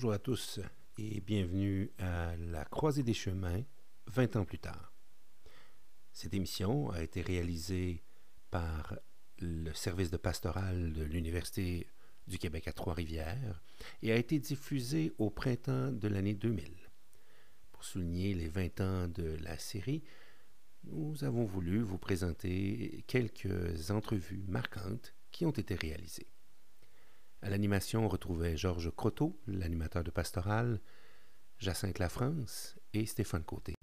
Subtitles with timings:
[0.00, 0.60] Bonjour à tous
[0.96, 3.62] et bienvenue à La Croisée des Chemins,
[4.06, 4.94] 20 ans plus tard.
[6.10, 8.02] Cette émission a été réalisée
[8.50, 8.96] par
[9.40, 11.86] le service de pastoral de l'Université
[12.26, 13.60] du Québec à Trois-Rivières
[14.00, 16.72] et a été diffusée au printemps de l'année 2000.
[17.70, 20.02] Pour souligner les 20 ans de la série,
[20.84, 26.32] nous avons voulu vous présenter quelques entrevues marquantes qui ont été réalisées.
[27.42, 30.78] À l'animation, on retrouvait Georges Croteau, l'animateur de Pastoral,
[31.58, 33.74] Jacinthe Lafrance et Stéphane Côté.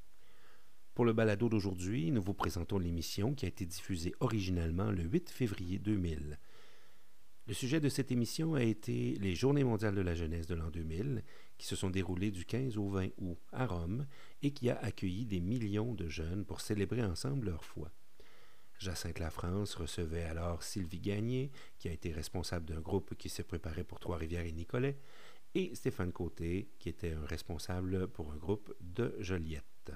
[0.93, 5.31] Pour le balado d'aujourd'hui, nous vous présentons l'émission qui a été diffusée originalement le 8
[5.31, 6.37] février 2000.
[7.47, 10.69] Le sujet de cette émission a été les Journées mondiales de la jeunesse de l'an
[10.69, 11.23] 2000,
[11.57, 14.05] qui se sont déroulées du 15 au 20 août à Rome
[14.43, 17.91] et qui a accueilli des millions de jeunes pour célébrer ensemble leur foi.
[18.79, 23.83] Jacinthe France recevait alors Sylvie Gagné, qui a été responsable d'un groupe qui se préparait
[23.83, 24.97] pour Trois-Rivières et Nicolet,
[25.55, 29.91] et Stéphane Côté, qui était un responsable pour un groupe de Joliette.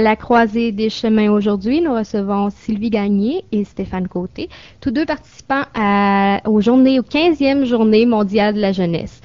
[0.00, 4.48] La croisée des chemins aujourd'hui, nous recevons Sylvie Gagné et Stéphane Côté,
[4.80, 9.20] tous deux participants à, aux journées, aux 15e journée mondiale de la jeunesse.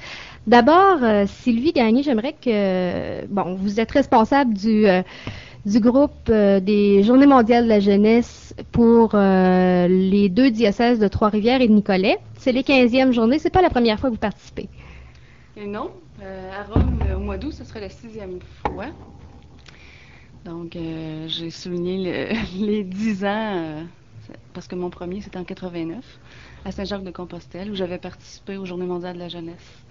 [0.46, 5.00] D'abord, euh, Sylvie Gagné, j'aimerais que, bon, vous êtes responsable du, euh,
[5.66, 11.68] groupe euh, des Journées mondiales de la jeunesse pour les deux diocèses de Trois-Rivières et
[11.68, 12.18] de Nicolet.
[12.36, 13.38] C'est les 15e journées.
[13.38, 14.68] C'est pas la première fois que vous participez.
[15.56, 15.90] Non.
[16.20, 18.88] à Rome, au mois d'août, ce serait la sixième fois.
[20.46, 23.82] Donc, euh, j'ai souligné les 10 ans, euh,
[24.54, 25.98] parce que mon premier, c'était en 89,
[26.64, 29.84] à Saint-Jacques-de-Compostelle, où j'avais participé aux Journées mondiales de la jeunesse,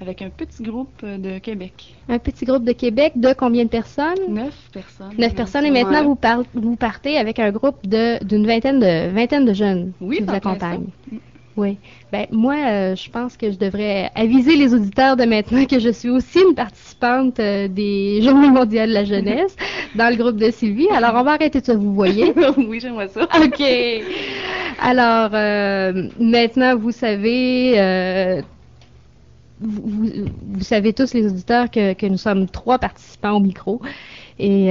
[0.00, 1.96] avec un petit groupe de Québec.
[2.08, 4.28] Un petit groupe de Québec de combien de personnes?
[4.28, 5.12] Neuf personnes.
[5.18, 6.16] Neuf personnes, et maintenant, vous,
[6.54, 10.86] vous, partez avec un groupe d'une vingtaine de, vingtaine de jeunes oui, qui vous accompagnent.
[11.56, 11.78] Oui.
[12.12, 15.90] Ben, moi, euh, je pense que je devrais aviser les auditeurs de maintenant que je
[15.90, 19.54] suis aussi une participante euh, des Journées mondiales de la jeunesse
[19.94, 20.88] dans le groupe de Sylvie.
[20.88, 22.32] Alors, on va arrêter de ça, vous voyez?
[22.56, 23.22] oui, j'aimerais ça.
[23.22, 23.62] OK.
[24.80, 28.42] Alors, euh, maintenant, vous savez,
[29.60, 30.02] vous,
[30.54, 33.80] vous, savez tous, les auditeurs, que, que, nous sommes trois participants au micro
[34.38, 34.68] et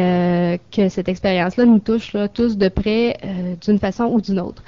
[0.72, 3.18] que cette expérience-là nous touche là, tous de près
[3.62, 4.64] d'une façon ou d'une autre.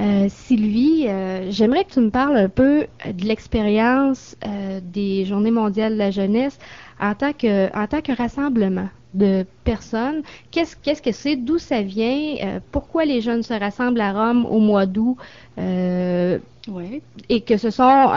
[0.00, 5.52] Euh, Sylvie, euh, j'aimerais que tu me parles un peu de l'expérience euh, des Journées
[5.52, 6.58] mondiales de la jeunesse
[7.00, 10.22] en tant que, en tant que rassemblement de personnes.
[10.50, 11.36] Qu'est-ce, qu'est-ce que c'est?
[11.36, 12.60] D'où ça vient?
[12.70, 15.16] pourquoi les jeunes se rassemblent à Rome au mois d'août?
[15.56, 17.02] Oui.
[17.28, 18.10] Et que ce sont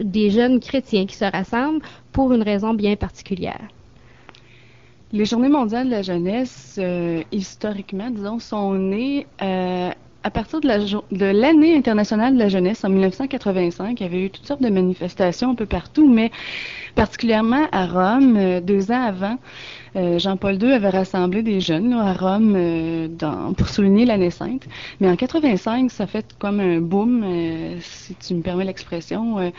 [0.00, 3.68] des jeunes chrétiens qui se rassemblent pour une raison bien particulière.
[5.12, 6.80] Les Journées mondiales de la jeunesse,
[7.30, 9.26] historiquement, disons, sont nées
[10.24, 14.46] à partir de l'année internationale de la jeunesse en 1985, il y avait eu toutes
[14.46, 16.30] sortes de manifestations un peu partout, mais
[16.94, 19.36] particulièrement à Rome, euh, deux ans avant,
[19.96, 24.66] euh, Jean-Paul II avait rassemblé des jeunes à Rome euh, dans, pour souligner l'année sainte.
[25.00, 29.52] Mais en 85, ça fait comme un boom, euh, si tu me permets l'expression.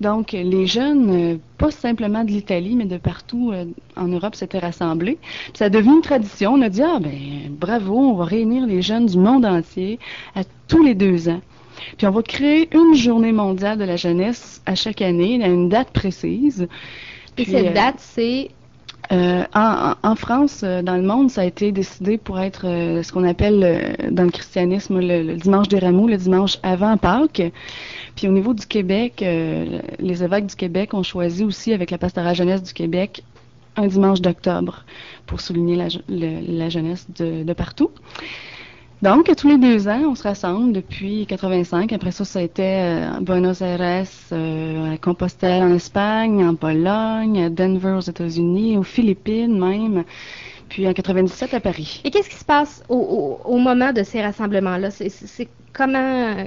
[0.00, 3.52] donc, les jeunes, pas simplement de l'Italie, mais de partout
[3.96, 5.18] en Europe, s'étaient rassemblés.
[5.20, 6.52] Puis ça a devenu une tradition.
[6.54, 7.12] On a dit, ah ben
[7.50, 9.98] bravo, on va réunir les jeunes du monde entier
[10.34, 11.40] à tous les deux ans.
[11.96, 15.68] Puis on va créer une journée mondiale de la jeunesse à chaque année, à une
[15.68, 16.68] date précise.
[17.38, 18.50] Et cette date, c'est
[19.10, 23.12] euh, en, France, euh, dans le monde, ça a été décidé pour être euh, ce
[23.12, 27.42] qu'on appelle dans le christianisme le, dimanche des rameaux, le dimanche avant Pâques.
[28.14, 29.24] Puis au niveau du Québec,
[29.98, 33.22] les évêques du Québec ont choisi aussi avec la pastorale jeunesse du Québec
[33.76, 34.84] un dimanche d'octobre
[35.26, 35.76] pour souligner
[36.08, 37.90] la, jeunesse de partout.
[39.02, 41.92] Donc, tous les deux ans, on se rassemble depuis 85.
[41.92, 46.54] Après ça, ça a été à euh, Buenos Aires, euh, à Compostelle en Espagne, en
[46.54, 50.04] Pologne, à Denver aux États-Unis, aux Philippines même,
[50.68, 52.00] puis en 97 à Paris.
[52.04, 54.92] Et qu'est-ce qui se passe au, moment de ces rassemblements-là?
[54.92, 56.46] C'est comment...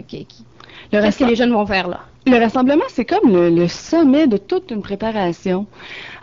[0.94, 2.02] Euh, Qu'est-ce que les jeunes vont faire là?
[2.28, 5.68] Le rassemblement, c'est comme le, sommet de toute une préparation.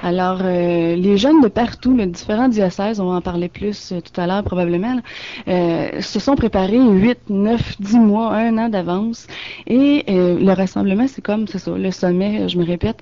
[0.03, 4.01] Alors, euh, les jeunes de partout, de différents diocèses, on va en parler plus euh,
[4.01, 5.01] tout à l'heure probablement,
[5.47, 9.29] euh, se sont préparés 8, 9, 10 mois, un an d'avance.
[9.69, 12.99] Et le rassemblement, c'est comme, c'est ça, le sommet, je me répète.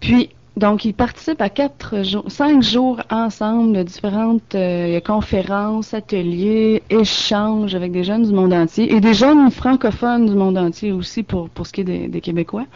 [0.00, 6.82] Puis, donc, ils participent à quatre jours, cinq jours ensemble de différentes euh, conférences, ateliers,
[6.90, 11.22] échanges avec des jeunes du monde entier et des jeunes francophones du monde entier aussi
[11.22, 12.66] pour, pour ce qui est des, Québécois.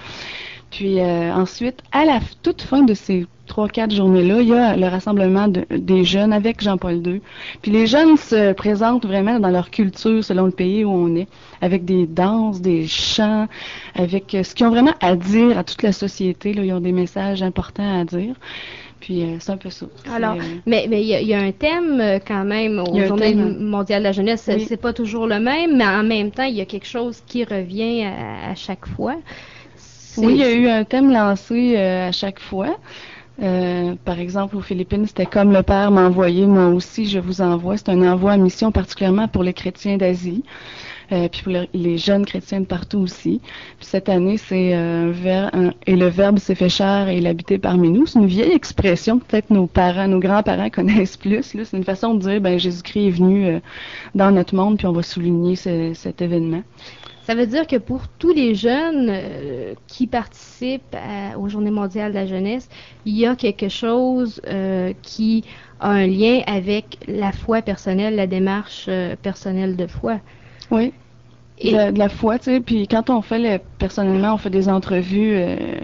[0.71, 4.77] Puis euh, ensuite, à la toute fin de ces trois, quatre journées-là, il y a
[4.77, 7.21] le rassemblement des jeunes avec Jean-Paul II.
[7.63, 11.29] Puis les jeunes se présentent vraiment dans leur culture selon le pays où on est,
[11.63, 13.49] avec des danses, des chants,
[13.95, 16.53] avec euh, ce qu'ils ont vraiment à dire à toute la société.
[16.53, 18.35] Là, ils ont des messages importants à dire.
[19.01, 19.87] Puis euh, c'est un peu ça.
[20.13, 24.05] Alors, euh, mais mais il y, a un thème quand même au Journée mondiale de
[24.05, 24.51] la jeunesse.
[24.67, 27.45] C'est pas toujours le même, mais en même temps, il y a quelque chose qui
[27.45, 29.17] revient à, chaque fois.
[30.17, 32.79] Oui, il y a eu un thème lancé à chaque fois.
[33.43, 37.41] Euh, par exemple, aux Philippines, c'était comme le Père m'a envoyé, moi aussi je vous
[37.43, 37.77] envoie.
[37.77, 40.43] C'est un envoi à mission particulièrement pour les chrétiens d'Asie,
[41.13, 43.41] euh, puis pour les jeunes chrétiens de partout aussi.
[43.79, 45.13] Puis cette année, c'est euh,
[45.87, 48.07] et le Verbe s'est fait chair et il habitait parmi nous.
[48.07, 51.43] C'est une vieille expression peut-être nos parents, nos grands-parents connaissent plus.
[51.43, 53.61] C'est une façon de dire, ben Jésus-Christ est venu
[54.15, 56.63] dans notre monde, puis on va souligner cet événement.
[57.27, 60.97] Ça veut dire que pour tous les jeunes euh, qui participent
[61.37, 62.69] aux Journées mondiales de la jeunesse,
[63.05, 65.43] il y a quelque chose euh, qui
[65.81, 70.21] a un lien avec la foi personnelle, la démarche euh, personnelle de foi.
[70.71, 70.93] Oui.
[71.59, 71.73] Et...
[71.73, 75.41] De, la foi, tu sais, puis quand on fait, personnellement, on fait des entrevues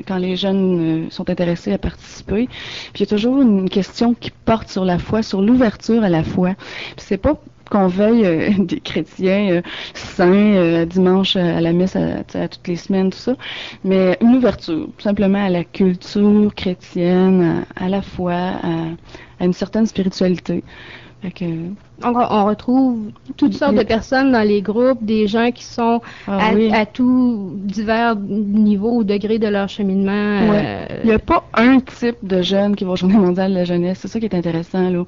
[0.06, 2.47] quand les jeunes sont intéressés à participer,
[2.93, 6.11] puis il y a toujours une question qui porte sur la foi, sur l'ouverture à
[6.11, 6.50] la foi.
[6.97, 9.62] Puis c'est pas qu'on veuille euh, des chrétiens euh,
[9.94, 13.35] saints euh, dimanche à la messe à, toutes les semaines, tout ça,
[13.85, 20.62] mais une ouverture, simplement à la culture chrétienne, à, la foi, à, une certaine spiritualité.
[22.03, 26.87] on, retrouve toutes sortes de personnes dans les groupes, des gens qui sont ah à,
[26.87, 30.38] tous divers niveaux ou degrés de leur cheminement.
[31.03, 33.65] Il n'y a pas un type de jeunes qui vont au Journée mondiale de la
[33.65, 33.99] jeunesse.
[34.03, 34.91] C'est ça qui est intéressant.
[34.91, 35.05] Là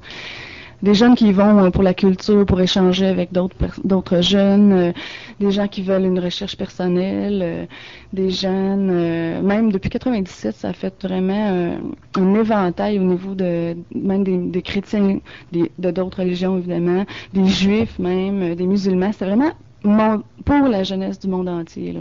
[0.81, 4.91] des jeunes qui vont euh, pour la culture, pour échanger avec d'autres jeunes, euh,
[5.39, 7.65] des gens qui veulent une recherche personnelle, euh,
[8.13, 11.75] des jeunes, même depuis 97, ça fait vraiment
[12.15, 15.19] un éventail au niveau de même des, chrétiens,
[15.51, 19.11] de d'autres religions évidemment, des juifs même, des musulmans.
[19.11, 19.51] C'est vraiment
[20.45, 21.95] pour la jeunesse du monde entier.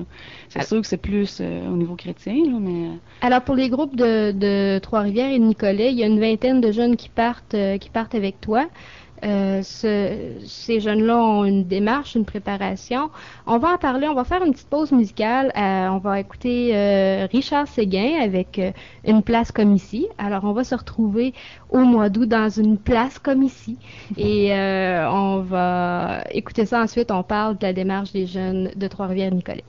[0.49, 2.89] C'est sûr que c'est plus euh, au niveau chrétien, mais...
[2.89, 6.61] Euh, Alors, pour les groupes de, Trois-Rivières et de Nicolet, il y a une vingtaine
[6.61, 8.67] de jeunes qui partent, euh, qui partent avec toi.
[9.25, 13.11] Euh, ces jeunes-là ont une démarche, une préparation.
[13.47, 15.53] On va en parler, on va faire une petite pause musicale.
[15.56, 18.61] Euh, on va écouter euh, Richard Séguin avec
[19.05, 20.06] une place comme ici.
[20.19, 21.32] Alors, on va se retrouver
[21.71, 23.79] au mois d'août dans une place comme ici.
[24.17, 27.11] Et on va écouter ça ensuite.
[27.11, 29.65] On parle de la démarche des jeunes de Trois-Rivières-Nicolet.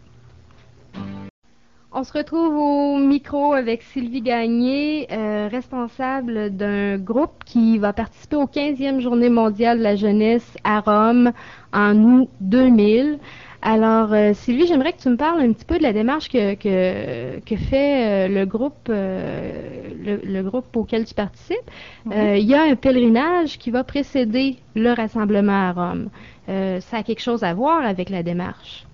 [1.97, 8.35] On se retrouve au micro avec Sylvie Gagné, euh, responsable d'un groupe qui va participer
[8.35, 11.31] aux 15e Journée mondiale de la jeunesse à Rome
[11.71, 13.17] en août 2000.
[13.61, 16.55] Alors, euh, Sylvie, j'aimerais que tu me parles un petit peu de la démarche que,
[16.55, 21.71] que, fait euh, le groupe le, groupe auquel tu participes.
[22.11, 26.09] il y a un pèlerinage qui va précéder le rassemblement à Rome.
[26.47, 28.85] ça a quelque chose à voir avec la démarche.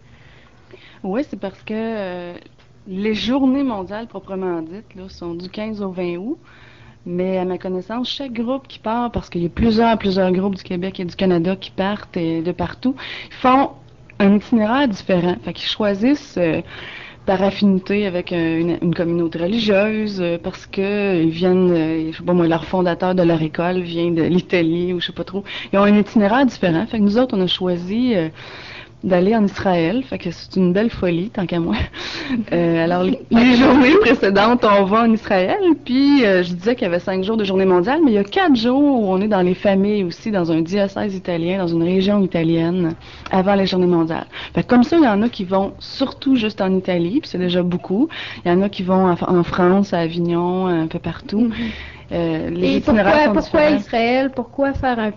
[1.03, 2.36] Oui, c'est parce que
[2.92, 6.38] les journées mondiales proprement dites là, sont du 15 au 20 août.
[7.06, 10.56] Mais à ma connaissance, chaque groupe qui part, parce qu'il y a plusieurs, plusieurs groupes
[10.56, 12.96] du Québec et du Canada qui partent de partout,
[13.32, 13.72] font
[14.20, 15.36] un itinéraire différent.
[15.44, 16.62] Fait qu'ils choisissent euh,
[17.25, 22.34] par affinité avec une, communauté religieuse, euh, parce que ils viennent, euh, je sais pas
[22.34, 25.44] moi, leur fondateur de leur école vient de l'Italie ou je sais pas trop.
[25.74, 26.86] Ils ont un itinéraire différent.
[26.86, 28.13] Fait que nous autres, on a choisi
[29.03, 30.03] d'aller en Israël.
[30.03, 31.75] Fait que c'est une belle folie, tant qu'à moi.
[32.53, 33.20] Euh, alors, les,
[33.58, 35.60] journées précédentes, on va en Israël.
[35.84, 38.17] Puis, euh, je disais qu'il y avait cinq jours de journée mondiale, mais il y
[38.17, 41.67] a quatre jours où on est dans les familles aussi, dans un diocèse italien, dans
[41.67, 42.93] une région italienne,
[43.31, 44.27] avant les journées mondiales.
[44.53, 47.38] Fait comme ça, il y en a qui vont surtout juste en Italie, puis c'est
[47.38, 48.08] déjà beaucoup.
[48.46, 51.48] Il y en a qui vont en, France, à Avignon, un peu partout.
[51.48, 52.00] Mm-hmm.
[52.12, 54.32] Euh, Et pourquoi, Israël?
[54.36, 55.12] Pourquoi faire un,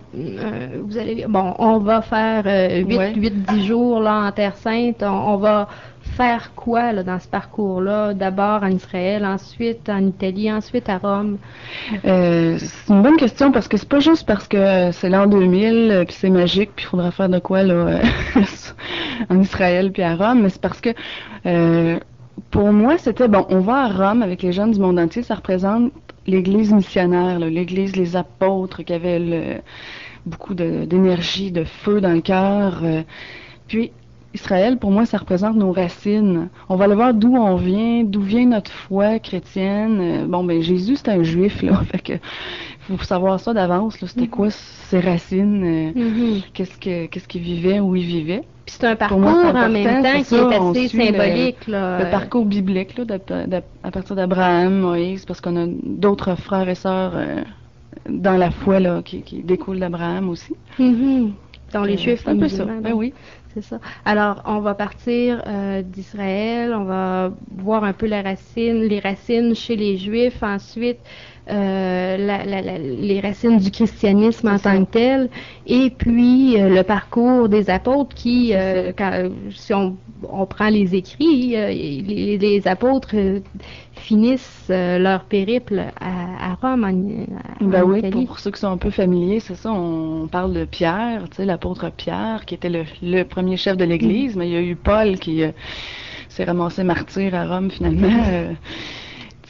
[0.81, 5.03] vous allez bon, on va faire 8, euh, 10 jours là en Terre Sainte.
[5.03, 5.67] On, va
[6.17, 8.15] faire quoi là, dans ce parcours-là?
[8.15, 11.39] D'abord en Israël, ensuite en Italie, ensuite à Rome?
[12.05, 16.05] Euh, c'est une bonne question parce que c'est pas juste parce que c'est l'an 2000
[16.07, 17.99] puis c'est magique puis il faudra faire de quoi là
[19.31, 20.91] en Israël puis à Rome, mais c'est parce que
[22.51, 25.35] pour moi, c'était bon, on va à Rome avec les jeunes du monde entier, ça
[25.35, 25.93] représente
[26.27, 29.63] l'Église missionnaire, l'Église des apôtres qui avait
[30.27, 32.81] beaucoup d'énergie, de, feu dans le cœur.
[32.83, 33.03] Euh.
[33.69, 33.93] puis
[34.35, 36.49] Israël, pour moi, ça représente nos racines.
[36.69, 40.01] On va aller voir d'où on vient, d'où vient notre foi chrétienne.
[40.01, 41.83] Euh, bon, ben Jésus, c'est un juif, là.
[42.89, 43.97] faut savoir ça d'avance.
[44.07, 46.41] C'était quoi ses racines, euh, Mhm.
[46.53, 48.43] qu'est-ce que qu'est-ce qu'il vivait, où il vivait.
[48.67, 51.67] Puis c'est un parcours moi, en même temps qui ça, est assez suit le- symbolique.
[51.67, 52.05] là.
[52.05, 53.05] Le parcours biblique, là,
[53.83, 57.43] à partir d'Abraham, Moïse, parce qu'on a d'autres frères et sœurs euh,
[58.09, 60.55] dans la foi là, qui, qui découlent d'Abraham aussi.
[60.79, 61.33] Mhm.
[61.75, 62.65] Dont les Euh, Juifs, c'est un peu ça.
[62.65, 63.13] Ben oui.
[63.53, 63.79] C'est ça.
[64.05, 69.55] Alors, on va partir euh, d'Israël, on va voir un peu la racine, les racines
[69.55, 70.99] chez les Juifs, ensuite
[71.51, 75.29] euh, la- la- la- les racines du christianisme en tant que tel,
[75.67, 79.97] et puis euh, le parcours des apôtres qui, euh, quand- si on,
[80.33, 83.15] on prend les écrits, les, les apôtres
[83.93, 88.25] finissent leur périple à, à Rome, en, en Ben oui, Italie.
[88.27, 91.45] pour ceux qui sont un peu familiers, c'est ça, on parle de Pierre, tu sais,
[91.45, 94.77] l'apôtre Pierre, qui était le, le premier chef de l'Église, mais il y a eu
[94.77, 95.43] Paul qui
[96.31, 98.09] s'est ramassé martyr à Rome finalement.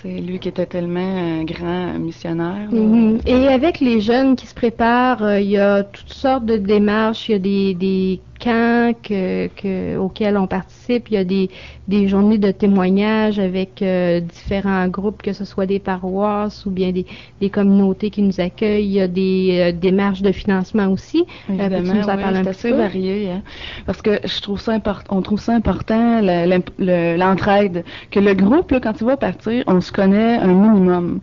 [0.04, 2.68] euh, sais, lui qui était tellement un grand missionnaire.
[2.70, 3.20] Mhm.
[3.26, 7.28] Et avec les jeunes qui se préparent, euh, il y a toutes sortes de démarches.
[7.28, 11.08] Il y a des camps que, que- auxquels on participe.
[11.10, 11.50] Il y a des,
[11.88, 16.92] des journées de témoignages avec euh, différents groupes, que ce soit des paroisses ou bien
[16.92, 17.06] des,
[17.40, 18.84] des communautés qui nous accueillent.
[18.86, 21.24] Il y a des euh, démarches de financement aussi.
[21.48, 22.76] Euh, Évidemment, en oui, c'est assez peu?
[22.76, 23.42] varié, hein.
[23.86, 25.16] parce que je trouve ça important.
[25.16, 29.80] On trouve ça important le- l'entraide, que le groupe là, quand il va partir, on
[29.80, 31.20] se connaît un minimum.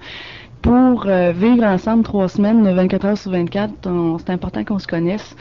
[0.61, 4.85] Pour euh, vivre ensemble trois semaines, 24 heures sur 24, on- c'est important qu'on se
[4.85, 5.35] connaisse,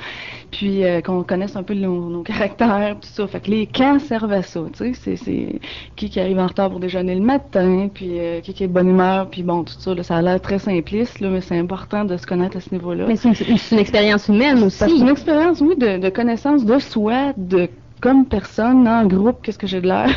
[0.51, 3.27] puis euh, qu'on connaisse un peu nos, nos caractères, tout ça.
[3.27, 4.93] Fait que les camps servent à ça, tu sais.
[4.95, 5.61] C'est, c'est
[5.95, 8.73] qui qui arrive en retard pour déjeuner le matin, puis euh, qui qui est de
[8.73, 9.95] bonne humeur, puis bon, tout ça.
[9.95, 12.73] Là, ça a l'air très simpliste, là, mais c'est important de se connaître à ce
[12.75, 13.05] niveau-là.
[13.07, 14.79] Mais c'est une, c'est une expérience humaine aussi.
[14.79, 17.69] C'est une expérience, oui, de, de connaissance de soi, de
[18.01, 20.09] comme personne, en groupe, qu'est-ce que j'ai de l'air?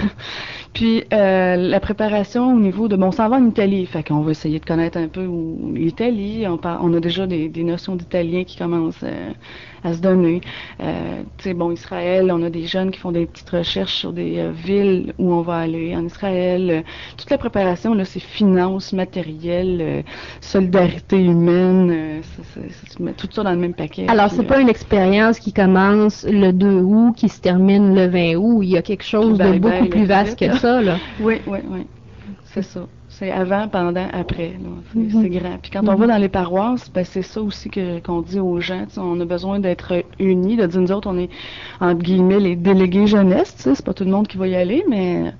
[0.73, 4.31] Puis euh, la préparation au niveau de bon, on va en Italie, fait qu'on va
[4.31, 5.27] essayer de connaître un peu
[5.73, 6.45] l'Italie.
[6.47, 9.31] On, on a déjà des, des notions d'italien qui commencent euh,
[9.83, 10.41] à se donner.
[10.81, 14.13] Euh, tu sais, bon, Israël, on a des jeunes qui font des petites recherches sur
[14.13, 16.69] des euh, villes où on va aller en Israël.
[16.69, 16.81] Euh,
[17.17, 20.01] toute la préparation, là, c'est finances, matériel, euh,
[20.41, 22.21] solidarité humaine, euh,
[22.99, 24.05] mets tout ça dans le même paquet.
[24.07, 28.35] Alors, c'est pas une expérience qui commence le 2 août, qui se termine le 20
[28.35, 28.61] août.
[28.63, 30.97] Il y a quelque chose de Bye beaucoup bye, plus vaste que ça, là.
[31.19, 31.85] Oui, oui, oui.
[32.45, 32.87] C'est ça.
[33.09, 34.53] C'est avant, pendant, après.
[34.93, 35.57] C'est c'est grand.
[35.61, 35.99] Puis quand on Mhm.
[35.99, 37.69] va dans les paroisses, ben, c'est ça aussi
[38.03, 38.85] qu'on dit aux gens.
[38.97, 41.29] On a besoin d'être unis, de dire nous autres, on est
[41.79, 43.53] entre guillemets les délégués jeunesse.
[43.57, 45.31] C'est pas tout le monde qui va y aller, mais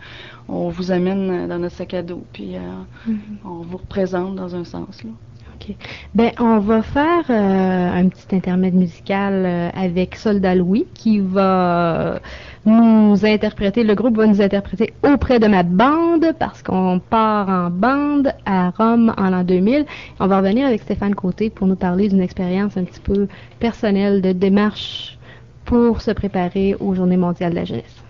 [0.48, 2.24] on vous amène dans notre sac à dos.
[2.34, 2.60] Puis euh,
[3.08, 3.20] Mhm.
[3.46, 5.04] on vous représente dans un sens.
[5.04, 5.10] Là.
[5.56, 5.76] OK.
[6.14, 12.20] Ben, on va faire euh, un petit intermède musical euh, avec Soldat Louis qui va
[12.66, 17.70] nous interpréter, le groupe va nous interpréter auprès de ma bande parce qu'on part en
[17.70, 19.86] bande à Rome en l'an 2000.
[20.20, 23.28] On va revenir avec Stéphane Côté pour nous parler d'une expérience un petit peu
[23.60, 25.18] personnelle de démarche
[25.66, 28.04] pour se préparer aux Journées mondiales de la jeunesse.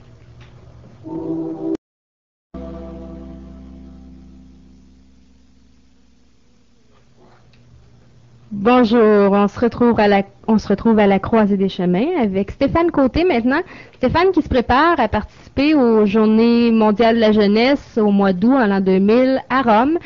[8.56, 12.52] Bonjour, on se retrouve à la on se retrouve à la croisée des chemins avec
[12.52, 13.62] Stéphane Côté maintenant.
[13.96, 18.54] Stéphane qui se prépare à participer aux Journées mondiales de la jeunesse au mois d'août
[18.54, 19.98] en l'an 2000 à Rome.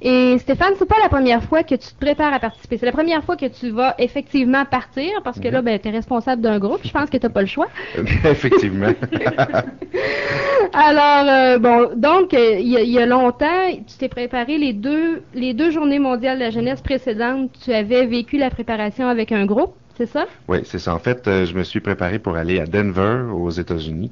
[0.00, 2.78] Et Stéphane, c'est pas la première fois que tu te prépares à participer.
[2.78, 5.90] C'est la première fois que tu vas effectivement partir parce que là, ben, tu es
[5.90, 6.80] responsable d'un groupe.
[6.84, 7.66] Je pense que tu n'as pas le choix.
[8.24, 8.92] Effectivement.
[10.72, 14.58] Alors, euh, bon, donc, euh, il y, a- il y a longtemps, tu t'es préparé
[14.58, 17.50] les deux, les deux journées mondiales de la jeunesse précédentes.
[17.64, 20.26] Tu avais vécu la préparation avec un groupe, c'est ça?
[20.48, 20.94] Oui, c'est ça.
[20.94, 24.10] En fait, euh, je me suis préparé pour aller à Denver, aux États-Unis,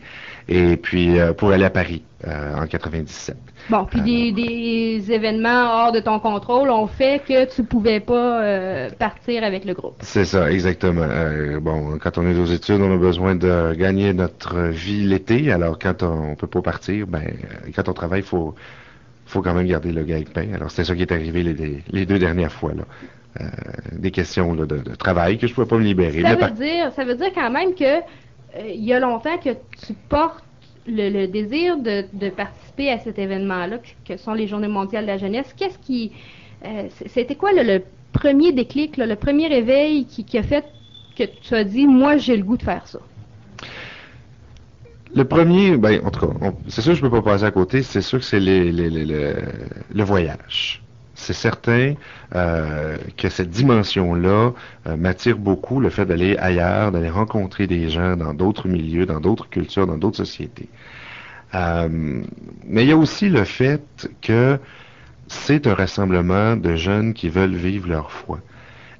[0.48, 3.36] et puis euh, pour aller à Paris euh, en 97.
[3.70, 8.90] Bon, puis des, des événements hors de ton contrôle ont fait que tu pouvais pas
[8.98, 9.96] partir avec le groupe.
[10.00, 11.06] C'est ça, exactement.
[11.60, 15.50] Bon, quand on est aux études, on a besoin de gagner notre vie l'été.
[15.52, 17.22] Alors, quand on, peut pas partir, ben,
[17.74, 18.54] quand on travaille, faut,
[19.26, 20.52] faut quand même garder le gagne-pain.
[20.54, 22.84] Alors, c'est ça qui est arrivé les, les- les deux dernières fois là.
[23.40, 23.46] Euh,
[23.92, 26.22] des questions là, de, de travail que je pouvais pas me libérer.
[26.22, 28.00] Ça veut par- dire, ça veut dire quand même que euh,
[28.68, 29.50] il y a longtemps que
[29.84, 30.44] tu portes
[30.86, 35.10] le, le désir de, de participer à cet événement-là, que, sont les Journées mondiales de
[35.10, 35.52] la jeunesse.
[35.56, 36.12] Qu'est-ce qui,
[36.64, 40.64] euh, c'était quoi le, le premier déclic, là, le premier réveil qui, qui a fait
[41.16, 43.00] que tu as dit, moi j'ai le goût de faire ça?
[45.14, 47.82] Le premier, ben, en tout cas, c'est sûr que je peux pas passer à côté,
[47.82, 49.34] c'est sûr que c'est les- les- les- le,
[49.94, 50.82] le voyage.
[51.26, 51.94] C'est certain
[52.36, 54.52] euh, que cette dimension-là
[54.86, 59.18] euh, m'attire beaucoup, le fait d'aller ailleurs, d'aller rencontrer des gens dans d'autres milieux, dans
[59.18, 60.68] d'autres cultures, dans d'autres sociétés.
[61.56, 61.88] Euh,
[62.64, 64.60] mais il y a aussi le fait que
[65.26, 68.38] c'est un rassemblement de jeunes qui veulent vivre leur foi.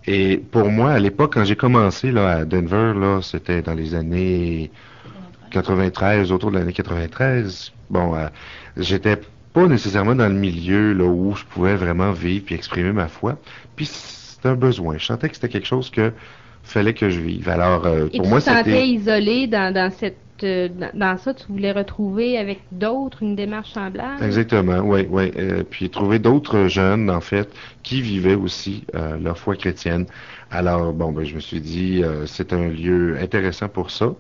[0.09, 3.95] Et pour moi, à l'époque, quand j'ai commencé là, à Denver, là, c'était dans les
[3.95, 4.73] années
[5.53, 7.73] 93, autour de l'année 93.
[7.89, 8.17] Bon,
[8.77, 9.21] j'étais
[9.57, 13.39] pas nécessairement dans le milieu là où je pouvais vraiment vivre puis exprimer ma foi.
[13.75, 14.99] Puis c'était un besoin.
[14.99, 16.13] Je sentais que c'était quelque chose que
[16.63, 17.49] fallait que je vive.
[17.49, 21.17] Alors, euh, Et pour tu moi, te sentais c'était isolé dans, dans cette euh, dans,
[21.17, 24.23] ça, tu voulais retrouver avec d'autres une démarche semblable?
[24.23, 25.33] Exactement, oui, oui.
[25.39, 27.49] Euh, puis trouver d'autres jeunes, en fait,
[27.83, 30.05] qui vivaient aussi euh, leur foi chrétienne.
[30.51, 34.13] Alors, bon, ben, je me suis dit, c'est un lieu intéressant pour ça.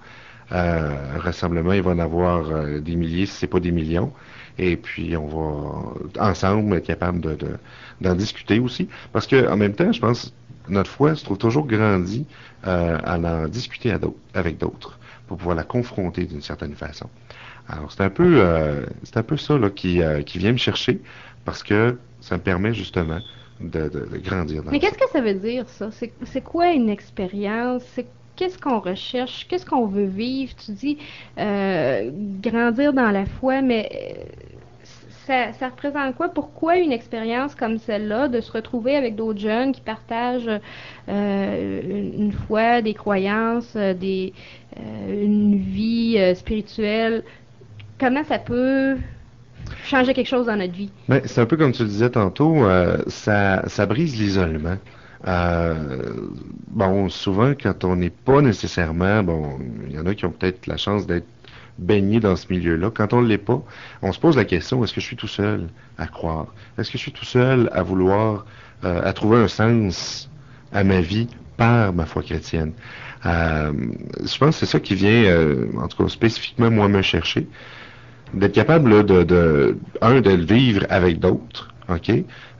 [0.50, 4.10] Rassemblement, il va en avoir des milliers, si c'est pas des millions.
[4.58, 7.58] Et puis, on va ensemble être capable de, de-
[8.00, 8.88] d'en discuter aussi.
[9.12, 10.34] Parce que, en même temps, je pense,
[10.68, 12.26] notre foi se trouve toujours grandie
[12.66, 13.98] euh, à en discuter à
[14.34, 17.08] avec d'autres pour pouvoir la confronter d'une certaine façon.
[17.68, 20.56] Alors, c'est un peu, euh, c'est un peu ça là, qui, euh, qui vient me
[20.58, 21.02] chercher
[21.44, 23.20] parce que ça me permet justement
[23.60, 25.90] de, de- de grandir dans Mais qu'est-ce que ça veut dire, ça?
[25.90, 27.82] C'est c'est quoi une expérience?
[27.84, 29.46] C'est qu'est-ce qu'on recherche?
[29.48, 30.54] Qu'est-ce qu'on veut vivre?
[30.56, 30.98] Tu dis
[31.38, 34.25] euh, grandir dans la foi, mais
[35.26, 36.28] ça, représente quoi?
[36.28, 40.60] Pourquoi une expérience comme celle-là, de se retrouver avec d'autres jeunes qui partagent
[41.08, 41.80] euh,
[42.16, 44.32] une, foi, des croyances, euh, des,
[44.78, 47.24] euh, une vie spirituelle?
[47.98, 48.96] Comment ça peut
[49.84, 50.90] changer quelque chose dans notre vie?
[51.08, 52.58] Ben, c'est un peu comme tu le disais tantôt,
[53.08, 54.76] ça, ça brise l'isolement.
[56.68, 60.66] Bon, souvent, quand on n'est pas nécessairement, bon, il y en a qui ont peut-être
[60.66, 61.26] la chance d'être
[61.78, 62.90] baignés dans ce milieu-là.
[62.94, 63.62] Quand on ne l'est pas,
[64.02, 65.68] on se pose la question, est-ce que je suis tout seul
[65.98, 66.46] à croire?
[66.78, 68.46] Est-ce que je suis tout seul à vouloir,
[68.84, 70.30] euh, à trouver un sens
[70.72, 72.72] à ma vie par ma foi chrétienne?
[73.24, 73.72] Euh,
[74.22, 77.46] je pense que c'est ça qui vient, euh, en tout cas spécifiquement, moi, me chercher
[78.34, 82.10] d'être capable de, un de le vivre avec d'autres ok?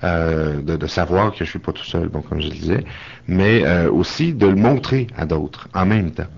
[0.05, 2.85] Euh, de, de savoir que je suis pas tout seul bon comme je le disais
[3.27, 6.29] mais euh, aussi de le montrer à d'autres en même temps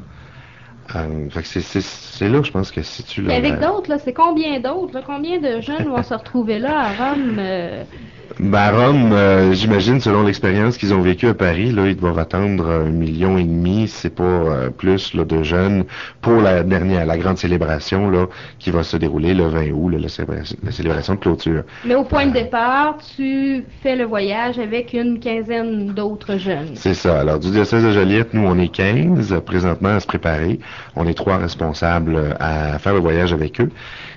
[0.97, 4.60] euh, c'est, là je pense que si tu Mais avec le d'autres, là, c'est combien
[4.60, 5.00] d'autres?
[5.02, 7.39] Combien de jeunes vont se retrouver là à Rome?
[7.39, 7.84] euh,
[8.41, 12.69] ben, Rome, euh, j'imagine, selon l'expérience qu'ils ont vécue à Paris, là, ils doivent attendre
[12.69, 15.84] un million et demi, c'est pas euh, plus, là, de jeunes
[16.21, 18.26] pour la dernière, la grande célébration, là,
[18.58, 21.62] qui va se dérouler le 20 août, là, la, célébration, la célébration de clôture.
[21.84, 26.75] Mais au point de départ, tu fais le voyage avec une quinzaine d'autres jeunes.
[26.75, 27.21] C'est ça.
[27.21, 30.60] Alors, du diocèse de Joliette, nous, on est 15 euh, présentement à se préparer.
[30.97, 33.71] On est trois responsables euh, à faire le voyage avec eux.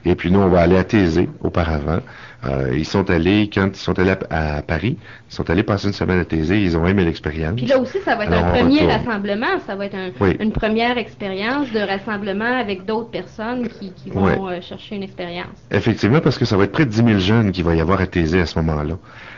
[0.05, 1.99] Et puis, nous, on va aller à Thésée auparavant.
[2.43, 4.97] Euh, ils sont allés, quand ils sont allés à, à Paris,
[5.29, 6.59] ils sont allés passer une semaine à Thésée.
[6.61, 7.55] Ils ont aimé l'expérience.
[7.55, 8.91] Puis là aussi, ça va être Alors, un premier retourne.
[9.05, 10.37] rassemblement, ça va être un- Oui.
[10.39, 15.47] une première expérience de rassemblement avec d'autres personnes qui, qui vont euh, chercher une expérience.
[15.69, 18.01] Effectivement, parce que ça va être près de 10 000 jeunes qui va y avoir
[18.01, 18.95] à Thésée à ce moment-là.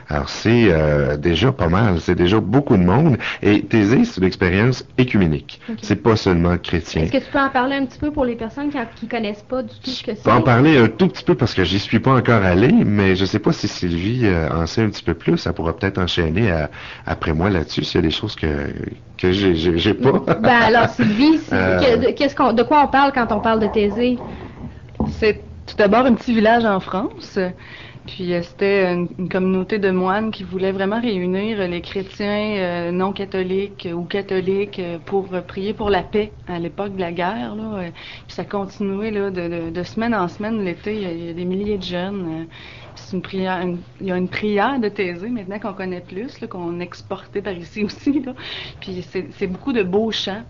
[0.10, 2.00] Alors, c'est euh, déjà pas mal.
[2.00, 3.18] C'est déjà beaucoup de monde.
[3.42, 5.60] Et Thésée, c'est une expérience écuménique.
[5.82, 7.04] C'est pas seulement chrétien.
[7.04, 9.44] Est-ce que tu peux en parler un petit peu pour les personnes qui, qui connaissent
[9.44, 10.44] pas du tout ce que Je peux en c'est?
[10.44, 13.40] parler un tout petit peu parce que j'y suis pas encore allé, mais je sais
[13.40, 15.38] pas si Sylvie euh, en sait un petit peu plus.
[15.38, 16.70] Ça pourra peut-être enchaîner à-
[17.06, 18.48] après moi là-dessus s'il y a des choses que,
[19.18, 20.12] que j'ai, pas.
[20.42, 22.12] Ben alors Sylvie, c'est- Euh.
[22.16, 24.18] qu'est-ce qu'on, de quoi on parle quand on parle de Thésée?
[25.20, 27.40] C'est tout d'abord un petit village en France.
[28.08, 33.14] Puis euh, c'était une, communauté de moines qui voulait vraiment réunir les chrétiens euh, non
[33.14, 37.56] catholiques ou catholiques euh, pour euh, prier pour la paix à l'époque de la guerre.
[37.56, 37.90] Là, euh,
[38.28, 40.96] puis ça continuait là, de, semaine en semaine l'été.
[41.02, 42.42] Il y a- des milliers de jeunes.
[42.42, 42.46] euh,
[43.12, 43.62] une prière,
[44.02, 47.84] il y a une prière de Thésée maintenant qu'on connaît plus, qu'on exportait par ici
[47.86, 48.22] aussi.
[48.22, 48.34] Là.
[48.82, 50.44] Puis c'est beaucoup de beaux chants,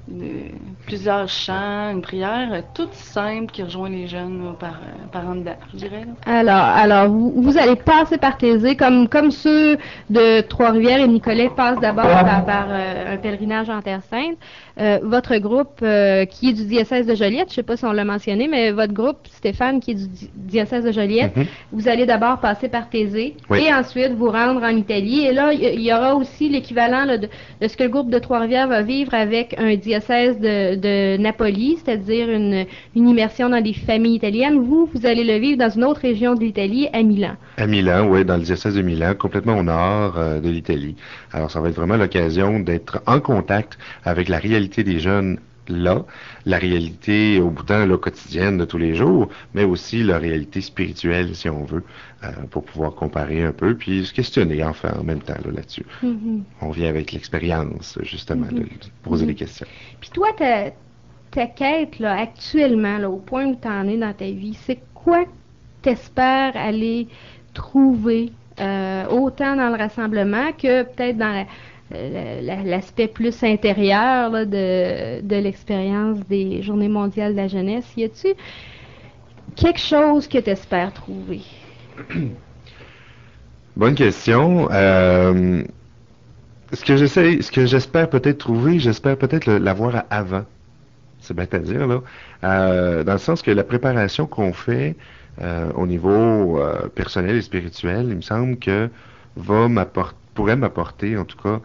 [0.85, 5.35] plusieurs chants, une prière euh, toute simple qui rejoint les jeunes par, euh, par en
[5.35, 6.05] dedans, je dirais.
[6.25, 9.77] Alors, alors vous, vous allez passer par Thésée, comme, comme ceux
[10.09, 14.37] de Trois-Rivières et Nicolet passent d'abord par, par, euh, un pèlerinage en Terre Sainte.
[14.79, 17.85] Euh, votre groupe, euh, qui est du diocèse de Joliette, je ne sais pas si
[17.85, 21.45] on l'a mentionné, mais votre groupe, Stéphane, qui est du di- diocèse de Joliette, Mhm.
[21.73, 23.63] vous allez d'abord passer par Thésée Oui.
[23.67, 25.25] et ensuite vous rendre en Italie.
[25.25, 27.17] Et là, il y- aura aussi l'équivalent de,
[27.61, 31.77] de ce que le groupe de Trois-Rivières va vivre avec un diocèse de, de Napoli,
[31.83, 34.57] c'est-à-dire une, une immersion dans des familles italiennes.
[34.59, 37.32] Vous, vous allez le vivre dans une autre région de l'Italie, à Milan.
[37.57, 40.95] À Milan, oui, dans le diocèse de Milan, complètement au nord euh, de l'Italie.
[41.31, 46.05] Alors, ça va être vraiment l'occasion d'être en contact avec la réalité des jeunes là,
[46.45, 51.35] la réalité au bout d'un quotidienne de tous les jours, mais aussi la réalité spirituelle,
[51.35, 51.83] si on veut,
[52.23, 55.85] euh, pour pouvoir comparer un peu, puis se questionner enfin en même temps là, là-dessus.
[56.01, 56.43] Mhm.
[56.61, 58.67] On vient avec l'expérience, justement, de, de
[59.03, 59.67] poser des questions.
[60.01, 60.71] Puis toi, ta,
[61.31, 64.79] ta quête là, actuellement, là, au point où tu en es dans ta vie, c'est
[64.93, 65.25] quoi
[65.83, 67.07] t'espères aller
[67.53, 71.45] trouver euh, autant dans le rassemblement que peut-être dans
[72.65, 77.85] l'aspect plus intérieur de, l'expérience des Journées mondiales de la jeunesse.
[77.95, 78.35] Y a-t-il
[79.55, 81.41] quelque chose que tu espères trouver?
[83.75, 84.69] Bonne question.
[84.71, 85.63] Euh,
[86.73, 90.45] ce que j'espère peut-être trouver, j'espère peut-être l'avoir avant.
[91.19, 92.01] C'est bête à dire, là.
[92.43, 94.93] Euh, dans le sens que la préparation qu'on fait euh,
[95.75, 96.59] au niveau
[96.95, 98.89] personnel et spirituel, il me semble que
[99.35, 99.67] va
[100.35, 101.59] pourrait m'apporter, en tout cas,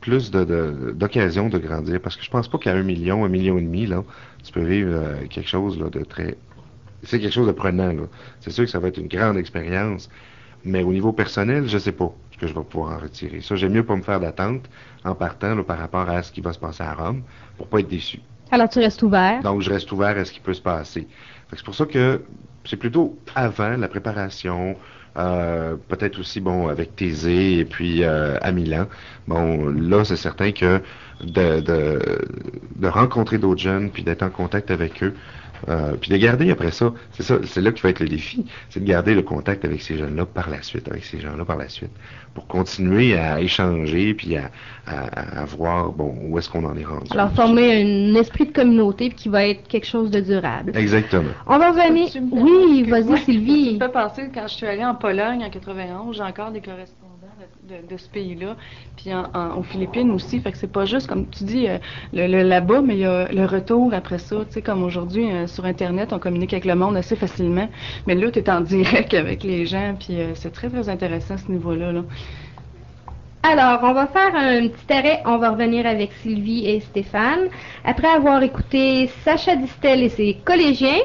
[0.00, 2.00] plus d'occasions de, de, grandir.
[2.00, 4.02] Parce que je pense pas qu'à un million, un million et demi, là,
[4.42, 6.36] tu peux vivre quelque chose là, de très
[7.02, 7.92] c'est quelque chose de prenant.
[8.40, 10.10] C'est sûr que ça va être une grande expérience,
[10.64, 13.40] mais au niveau personnel, je ne sais pas ce que je vais pouvoir en retirer.
[13.40, 14.68] Ça, j'aime mieux pas me faire d'attente
[15.04, 17.22] en partant par rapport à ce qui va se passer à Rome
[17.56, 18.20] pour pas être déçu.
[18.50, 19.42] Alors tu restes ouvert?
[19.42, 21.06] Donc je reste ouvert à ce qui peut se passer.
[21.56, 22.24] C'est pour ça que
[22.64, 24.76] c'est plutôt avant la préparation,
[25.16, 28.86] euh, peut-être aussi bon avec Thésée et puis euh, à Milan.
[29.26, 30.80] Bon, là c'est certain que
[31.24, 35.14] de, de rencontrer d'autres jeunes puis d'être en contact avec eux,
[35.68, 38.46] euh, puis de garder après ça, c'est ça, c'est là qui va être le défi,
[38.70, 41.56] c'est de garder le contact avec ces jeunes-là par la suite, avec ces gens-là par
[41.56, 41.90] la suite,
[42.34, 44.50] pour continuer à échanger puis à,
[44.86, 47.10] à, voir bon où est-ce qu'on en est rendu.
[47.10, 50.72] Alors former un esprit de communauté qui va être quelque chose de durable.
[50.74, 51.30] Exactement.
[51.46, 52.08] On va revenir.
[52.32, 53.78] Oui, vas-y Sylvie.
[53.78, 56.60] Ça me fait penser quand je suis allée en Pologne en 91, j'ai encore des
[56.60, 57.19] correspondants
[57.68, 58.56] de, ce pays-là,
[58.96, 59.10] puis
[59.56, 60.40] aux Philippines aussi.
[60.40, 61.78] Fait que c'est pas juste, comme tu dis, euh,
[62.12, 64.36] le, là-bas, mais il y a le retour après ça.
[64.46, 67.68] Tu sais, comme aujourd'hui, euh, sur Internet, on communique avec le monde assez facilement.
[68.06, 71.36] Mais là, tu es en direct avec les gens, puis euh, c'est très, très intéressant
[71.36, 71.92] ce niveau-là.
[71.92, 72.02] Là.
[73.42, 75.22] Alors, on va faire un petit arrêt.
[75.24, 77.48] On va revenir avec Sylvie et Stéphane.
[77.84, 81.00] Après avoir écouté Sacha Distel et ses collégiens,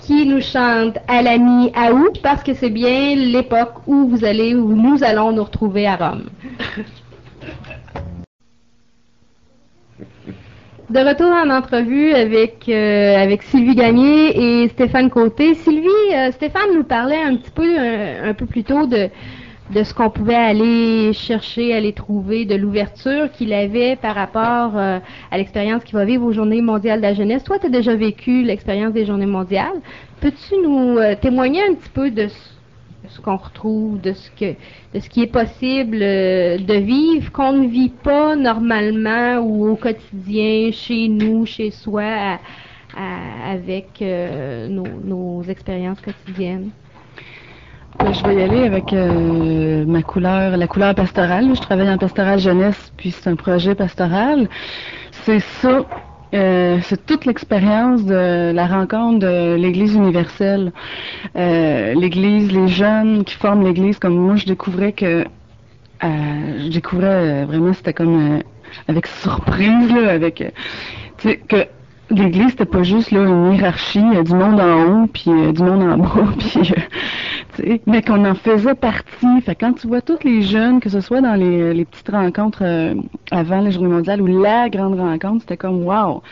[0.00, 4.74] qui nous chante à la mi-août parce que c'est bien l'époque où vous allez, où
[4.74, 6.30] nous allons nous retrouver à Rome.
[10.90, 15.54] De retour en entrevue avec, euh, avec Sylvie Gagné et Stéphane Côté.
[15.54, 19.08] Sylvie, euh, Stéphane nous parlait un petit peu un peu plus tôt de,
[19.72, 24.98] de ce qu'on pouvait aller chercher, aller trouver, de l'ouverture qu'il avait par rapport euh,
[25.30, 27.44] à l'expérience qu'il va vivre aux Journées mondiales de la jeunesse.
[27.44, 29.80] Toi, tu as déjà vécu l'expérience des Journées mondiales.
[30.20, 32.28] Peux-tu nous euh, témoigner un petit peu de
[33.08, 34.56] ce, qu'on retrouve, de ce que,
[34.94, 39.76] de ce qui est possible euh, de vivre, qu'on ne vit pas normalement ou au
[39.76, 42.38] quotidien, chez nous, chez soi,
[43.48, 46.70] avec nos, nos expériences quotidiennes?
[47.98, 51.54] Ben, je vais y aller avec euh, ma couleur, la couleur pastorale.
[51.54, 54.48] Je travaille en pastoral jeunesse, puis c'est un projet pastoral.
[55.24, 55.84] C'est ça,
[56.32, 60.72] euh, c'est toute l'expérience de la rencontre de l'Église universelle.
[61.36, 65.24] Euh, L'Église, les jeunes qui forment l'Église, comme moi, je découvrais que,
[66.02, 68.40] je découvrais vraiment, c'était comme
[68.88, 70.42] avec surprise, là, avec,
[71.18, 71.66] que
[72.10, 75.98] l'Église, c'était pas juste là une hiérarchie, du monde en haut, puis du monde en
[75.98, 76.72] bas, puis
[77.86, 79.40] mais qu'on en faisait partie.
[79.42, 82.94] Fait quand tu vois tous les jeunes, que ce soit dans les, petites rencontres euh,
[83.30, 86.22] avant la journée mondiale ou la grande rencontre, c'était comme wow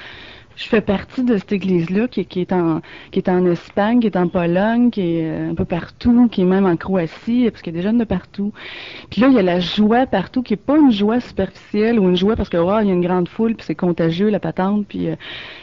[0.58, 2.80] je fais partie de cette église-là qui, qui, est en
[3.12, 6.42] qui est en Espagne, qui est en Pologne, qui est euh, un peu partout, qui
[6.42, 8.52] est même en Croatie, parce qu'il y a des jeunes de partout.
[9.08, 12.08] Puis là, il y a la joie partout, qui est pas une joie superficielle ou
[12.08, 14.40] une joie parce que wow, il y a une grande foule, puis c'est contagieux la
[14.40, 15.14] patente, puis euh,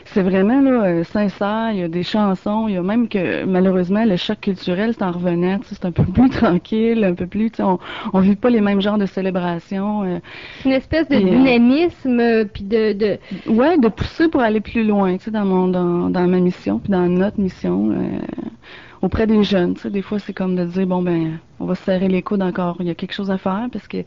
[0.06, 1.72] c'est vraiment là euh, sincère.
[1.74, 5.04] Il y a des chansons, il y a même que malheureusement le choc culturel c'est
[5.04, 7.80] en revenant, c'est un peu plus tranquille, un peu plus, on,
[8.14, 10.22] on vit pas les mêmes genres de célébrations.
[10.64, 15.26] une espèce de dynamisme, puis de, de ouais, de pousser pour aller plus loin, tu
[15.26, 18.20] sais, dans, mon, dans, dans ma mission, puis dans notre mission, euh,
[19.02, 19.76] auprès des jeunes.
[19.76, 22.22] Tu sais, des fois, c'est comme de dire, bon, ben, on va se serrer les
[22.22, 22.78] coudes encore.
[22.80, 23.98] Il y a quelque chose à faire parce que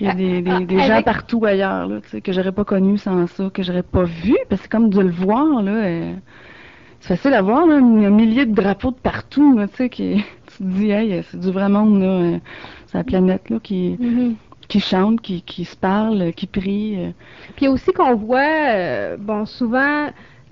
[0.00, 2.64] il y a des, des, des gens partout ailleurs, là, tu sais, que j'aurais pas
[2.64, 5.72] connu sans ça, que j'aurais pas vu, parce que c'est comme de le voir, là,
[5.72, 6.14] euh,
[6.98, 9.76] c'est facile à voir, là, il y a un millier de drapeaux de partout, tu
[9.76, 12.38] sais, qui, tu te dis, hey, c'est du vrai monde, là, euh,
[12.86, 14.34] c'est la planète, là, qui, mm-hmm
[14.72, 16.96] qui chantent, qui, qui se parlent, qui prient.
[16.96, 17.10] Euh.
[17.56, 20.08] Puis aussi qu'on voit, euh, bon, souvent,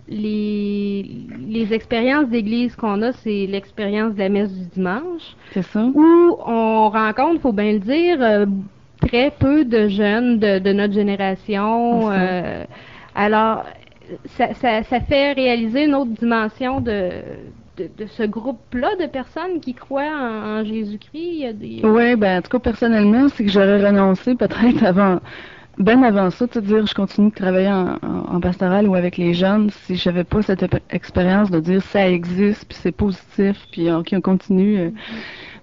[0.09, 1.07] les,
[1.49, 5.23] les expériences d'église qu'on a, c'est l'expérience de la messe du dimanche.
[5.53, 5.87] C'est ça.
[5.95, 8.45] Où on rencontre, faut bien le dire, euh,
[9.01, 12.11] très peu de jeunes de, de notre génération.
[13.15, 13.65] alors,
[14.37, 17.11] ça, ça, ça, fait réaliser une autre dimension de,
[17.89, 21.57] de, ce groupe-là de personnes qui croient en, Jésus-Christ?
[21.85, 25.21] Oui, ben, en tout cas, personnellement, c'est que j'aurais renoncé peut-être avant
[25.79, 29.33] ben avant ça, tu dire je continue de travailler en, en, pastoral ou avec les
[29.33, 34.09] jeunes, si j'avais pas cette expérience de dire ça existe, puis c'est positif, puis ok
[34.13, 34.91] on continue, euh,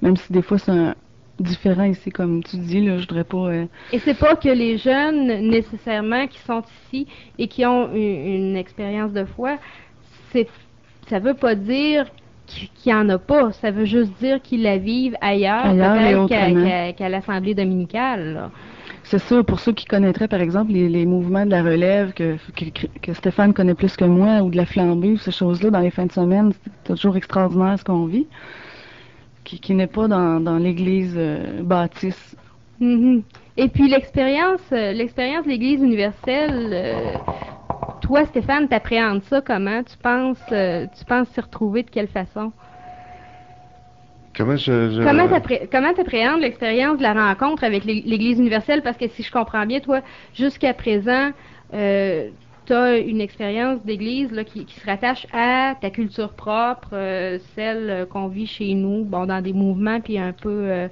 [0.01, 0.95] même si des fois c'est un,
[1.39, 3.37] différent ici, comme tu dis, là, je voudrais pas.
[3.37, 8.55] Euh, et c'est pas que les jeunes nécessairement qui sont ici et qui ont une,
[8.55, 9.57] expérience de foi,
[10.31, 10.47] c'est
[11.09, 12.05] ça veut pas dire
[12.47, 13.51] qu'il n'y en a pas.
[13.51, 18.49] Ça veut juste dire qu'ils la vivent ailleurs, peut-être qu'à l'Assemblée dominicale.
[19.03, 22.35] C'est sûr, pour ceux qui connaîtraient, par exemple, les, mouvements de la relève que,
[23.01, 25.91] que, Stéphane connaît plus que moi, ou de la flambée, ou ces choses-là, dans les
[25.91, 26.51] fins de semaine,
[26.85, 28.27] c'est toujours extraordinaire ce qu'on vit,
[29.45, 32.35] qui, n'est pas dans, l'Église euh, bâtisse.
[32.81, 33.23] Mm-hmm.
[33.55, 37.13] Et puis l'expérience, euh, l'expérience de l'Église universelle, euh,
[38.01, 39.83] toi, Stéphane, t'appréhendes ça comment?
[39.83, 42.51] Tu penses, tu penses s'y retrouver de quelle façon?
[44.37, 45.03] Comment je,
[45.71, 48.83] Comment t'appréhendes l'expérience de la rencontre avec l'Église universelle?
[48.83, 50.01] Parce que si je comprends bien, toi,
[50.35, 51.31] jusqu'à présent,
[51.73, 52.29] euh,
[52.67, 58.05] tu as une expérience d'Église qui, qui, se rattache à ta culture propre, euh, celle
[58.11, 60.49] qu'on vit chez nous, bon, dans des mouvements, puis un peu...
[60.49, 60.87] Euh,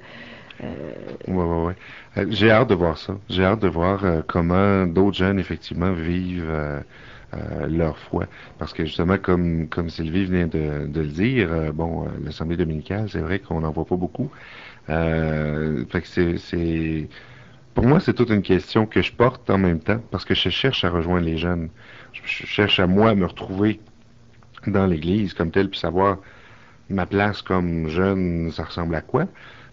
[0.64, 0.92] euh
[1.28, 1.74] ouais, ouais, ouais.
[2.16, 3.16] Euh, j'ai hâte de voir ça.
[3.28, 6.82] J'ai hâte de voir comment d'autres jeunes, effectivement, vivent
[7.34, 8.26] euh, leur foi.
[8.58, 13.18] Parce que justement, comme, Sylvie venait de, le dire, euh, bon, euh, l'Assemblée dominicale, c'est
[13.20, 14.30] vrai qu'on n'en voit pas beaucoup.
[14.86, 17.08] fait que c'est,
[17.74, 20.48] pour moi, c'est toute une question que je porte en même temps, parce que je
[20.50, 21.68] cherche à rejoindre les jeunes.
[22.12, 23.80] Je, cherche à moi me retrouver
[24.66, 26.18] dans l'Église comme tel, puis savoir
[26.88, 29.26] ma place comme jeune, ça ressemble à quoi?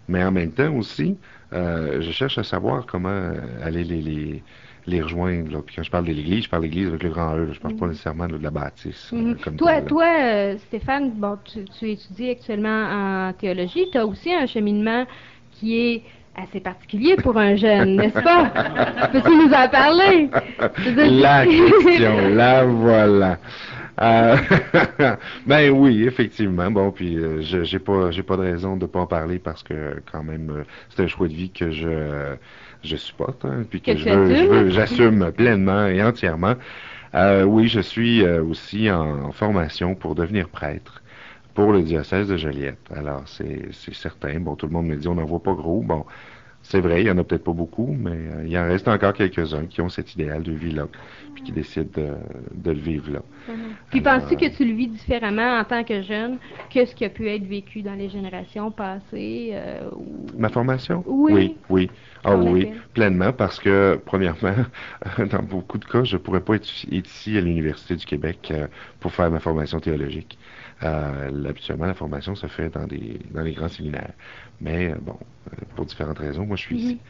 [0.08, 1.16] Mais en même temps aussi,
[1.52, 4.42] je cherche à savoir comment aller les, les
[4.86, 5.50] les rejoindre.
[5.50, 5.62] Là.
[5.64, 7.52] Puis quand je parle de l'Église, je parle de l'Église avec le grand E.
[7.52, 7.92] Je parle pas mhm.
[7.92, 9.10] nécessairement de la bâtisse.
[9.12, 9.56] Euh, mhm.
[9.56, 13.86] toi, toi euh, Stéphane, bon, tu, tu, étudies actuellement en théologie.
[13.90, 15.06] Tu as aussi un cheminement
[15.52, 16.02] qui est
[16.36, 18.50] assez particulier pour un jeune, n'est-ce pas?
[19.12, 20.30] Peux-tu nous en parler?
[20.96, 23.38] La question, la voilà.
[24.00, 24.36] Euh,
[25.46, 26.70] ben oui, effectivement.
[26.70, 30.02] Bon, puis euh, j'ai pas j'ai pas de raison de pas en parler parce que
[30.10, 32.34] quand même c'est un choix de vie que je
[32.82, 36.54] je supporte, hein, puis que, je veux, j'assume pleinement et entièrement.
[37.14, 41.02] Euh, oui, je suis euh, aussi en, formation pour devenir prêtre
[41.54, 42.78] pour le diocèse de Joliette.
[42.94, 44.40] Alors, c'est certain.
[44.40, 45.82] Bon, tout le monde me dit, on n'en voit pas gros.
[45.82, 46.04] Bon,
[46.64, 49.12] c'est vrai, il y en a peut-être pas beaucoup, mais euh, il en reste encore
[49.12, 50.88] quelques-uns qui ont cet idéal de vie là,
[51.34, 53.22] puis qui décident de, le vivre là.
[53.46, 53.54] Mhm.
[53.90, 56.38] Puis penses-tu que tu le vis différemment en tant que jeune
[56.72, 59.50] que ce qui a pu être vécu dans les générations passées?
[59.52, 59.90] Euh,
[60.38, 61.04] Ma formation?
[61.06, 61.54] Oui.
[61.68, 61.90] Oui,
[62.24, 64.54] Ah oui, pleinement, parce que, premièrement,
[65.18, 68.68] dans beaucoup de cas, je pourrais pas être ici à l'Université du Québec euh,
[69.00, 70.38] pour faire ma formation théologique.
[70.84, 74.12] Habituellement, la formation se fait dans des dans les grands séminaires.
[74.60, 75.18] Mais euh, bon,
[75.52, 77.00] euh, pour différentes raisons, moi je suis ici.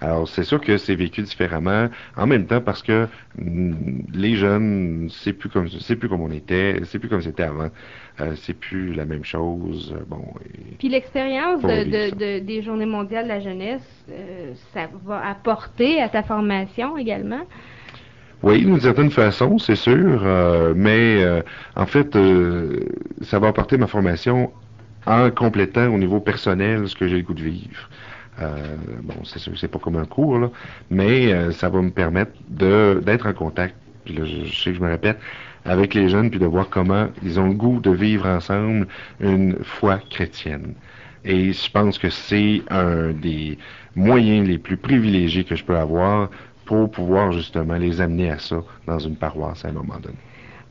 [0.00, 5.08] Alors, c'est sûr que c'est vécu différemment, en même temps parce que mm, les jeunes,
[5.10, 7.70] c'est plus comme c'est plus comme on était, c'est plus comme c'était avant,
[8.20, 9.94] euh, c'est plus la même chose.
[10.06, 10.24] bon.
[10.78, 14.04] Puis l'expérience de, des Journées mondiales de la jeunesse,
[14.72, 17.42] ça va apporter à ta formation également?
[18.42, 20.22] Oui, d'une certaine façon, c'est sûr,
[20.76, 21.24] mais
[21.74, 22.16] en fait,
[23.22, 24.52] ça va apporter ma formation
[25.06, 27.88] en complétant au niveau personnel ce que j'ai le goût de vivre.
[28.40, 30.50] Euh, bon, c'est sûr, c'est pas comme un cours, là,
[30.90, 33.74] mais euh, ça va me permettre d'être en contact.
[34.04, 35.18] Puis là, je, sais que je me répète
[35.64, 38.86] avec les jeunes, puis de voir comment ils ont le goût de vivre ensemble
[39.20, 40.74] une foi chrétienne.
[41.24, 43.58] Et je pense que c'est un des
[43.96, 46.30] moyens les plus privilégiés que je peux avoir
[46.68, 50.18] pour pouvoir justement les amener à ça dans une paroisse à un moment donné.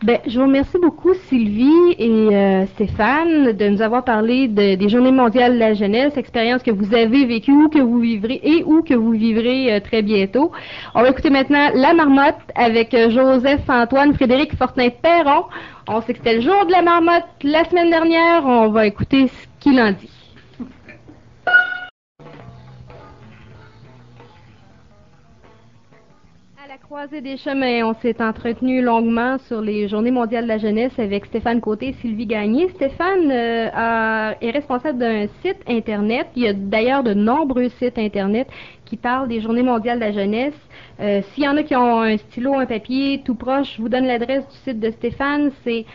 [0.03, 5.12] Ben, je vous remercie beaucoup, Sylvie et euh, Stéphane, de nous avoir parlé des Journées
[5.12, 8.83] mondiales de la jeunesse, expérience que vous avez vécue ou que vous vivrez et ou
[8.83, 10.51] que vous vivrez euh, très bientôt.
[10.93, 15.45] On va écouter maintenant La Marmotte avec euh, Joseph Antoine Frédéric Fortin-Perron.
[15.88, 18.45] On sait que c'était le jour de la marmotte la semaine dernière.
[18.45, 20.16] On va écouter ce qu'il en dit.
[26.89, 31.26] Croisée des chemins, on s'est entretenu longuement sur les Journées mondiales de la jeunesse avec
[31.26, 32.69] Stéphane Côté et Sylvie Gagné.
[32.69, 36.28] Stéphane euh, est responsable d'un site Internet.
[36.38, 38.47] Il y a d'ailleurs de nombreux sites Internet
[38.86, 40.54] qui parlent des Journées mondiales de la jeunesse.
[41.02, 43.89] Euh, s'il y en a qui ont un stylo, un papier tout proche, je vous
[43.89, 45.52] donne l'adresse du site de Stéphane.
[45.65, 45.86] C'est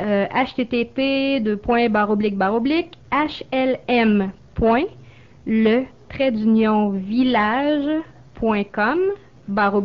[0.00, 1.58] euh, http hlm
[6.96, 8.98] village.com
[9.46, 9.82] barre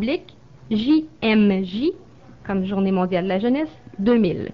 [0.75, 1.91] JMJ,
[2.45, 4.51] comme Journée mondiale de la jeunesse, 2000.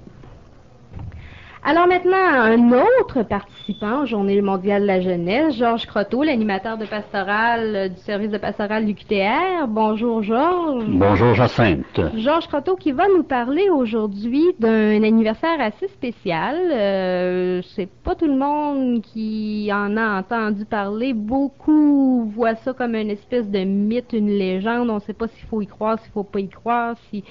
[1.61, 6.85] Alors maintenant, un autre participant aux Journées mondiales de la jeunesse, Georges Croteau, l'animateur de
[6.85, 9.67] pastoral euh, du service de pastoral du QTR.
[9.67, 10.85] Bonjour Georges.
[10.87, 11.99] Bonjour Jacinthe.
[12.15, 16.55] Georges Croteau qui va nous parler aujourd'hui d'un anniversaire assez spécial.
[16.71, 21.13] Euh, c'est pas tout le monde qui en a entendu parler.
[21.13, 24.89] Beaucoup voient ça comme une espèce de mythe, une légende.
[24.89, 27.25] On ne sait pas s'il faut y croire, s'il faut pas y croire, si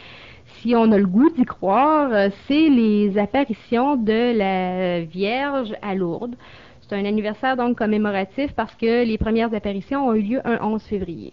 [0.61, 5.94] si on a le goût d'y croire, euh, c'est les apparitions de la Vierge à
[5.94, 6.35] Lourdes.
[6.81, 10.83] C'est un anniversaire donc commémoratif parce que les premières apparitions ont eu lieu un 11
[10.83, 11.33] février.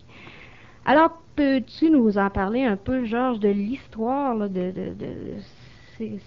[0.86, 5.06] Alors, peux-tu nous en parler un peu, Georges, de l'histoire de, de, de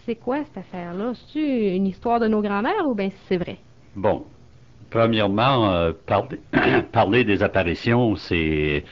[0.06, 1.12] c'est quoi cette affaire-là?
[1.32, 3.58] C'est une histoire de nos grands-mères ou bien c'est vrai?
[3.94, 4.24] Bon,
[4.88, 6.40] premièrement, euh, parler,
[6.92, 8.84] parler des apparitions, c'est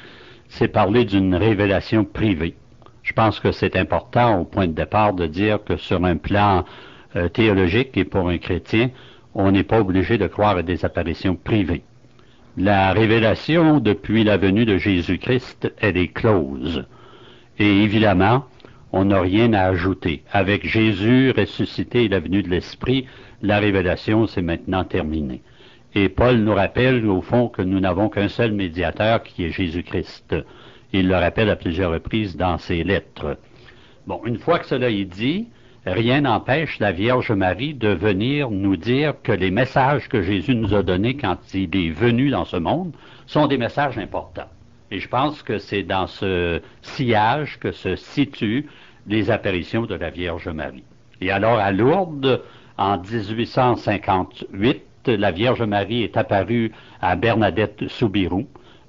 [0.72, 2.54] parler d'une révélation privée
[3.06, 6.64] je pense que c'est important au point de départ de dire que sur un plan
[7.14, 8.90] euh, théologique et pour un chrétien,
[9.32, 11.84] on n'est pas obligé de croire à des apparitions privées.
[12.56, 16.84] La révélation depuis la venue de Jésus-Christ, elle est close.
[17.60, 18.46] Et évidemment,
[18.92, 20.24] on n'a rien à ajouter.
[20.32, 23.06] Avec Jésus ressuscité et la venue de l'Esprit,
[23.40, 25.42] la révélation, c'est maintenant terminé.
[25.94, 30.34] Et Paul nous rappelle, au fond, que nous n'avons qu'un seul médiateur qui est Jésus-Christ.
[30.98, 33.36] Il le rappelle à plusieurs reprises dans ses lettres.
[34.06, 35.46] Bon, une fois que cela est dit,
[35.84, 40.74] rien n'empêche la Vierge Marie de venir nous dire que les messages que Jésus nous
[40.74, 42.94] a donnés quand il est venu dans ce monde
[43.26, 44.48] sont des messages importants.
[44.90, 48.66] Et je pense que c'est dans ce sillage que se situent
[49.06, 50.84] les apparitions de la Vierge Marie.
[51.20, 52.40] Et alors, à Lourdes,
[52.78, 58.46] en 1858, la Vierge Marie est apparue à Bernadette Soubirou,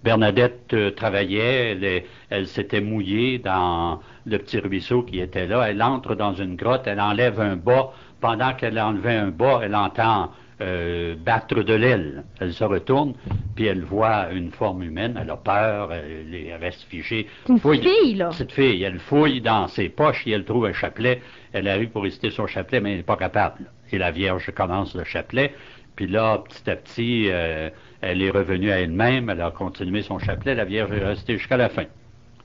[0.07, 5.69] Bernadette euh, travaillait, elle, s'était mouillée dans le petit ruisseau qui était là.
[5.69, 7.91] Elle entre dans une grotte, elle enlève un bas.
[8.21, 12.23] Pendant qu'elle enlevait un bas, elle entend euh, battre de l'aile.
[12.39, 13.15] Elle se retourne,
[13.53, 15.19] puis elle voit une forme humaine.
[15.21, 17.27] Elle a peur, elle, reste figée.
[17.49, 18.31] Une fille, là.
[18.31, 21.21] Cette fille, elle fouille dans ses poches et elle trouve un chapelet.
[21.51, 23.65] Elle arrive pour réciter son chapelet, mais elle n'est pas capable.
[23.91, 25.53] Et la Vierge commence le chapelet.
[25.97, 27.69] Puis là, petit à petit, euh,
[28.01, 31.57] elle est revenue à elle-même, elle a continué son chapelet, la Vierge est restée jusqu'à
[31.57, 31.85] la fin.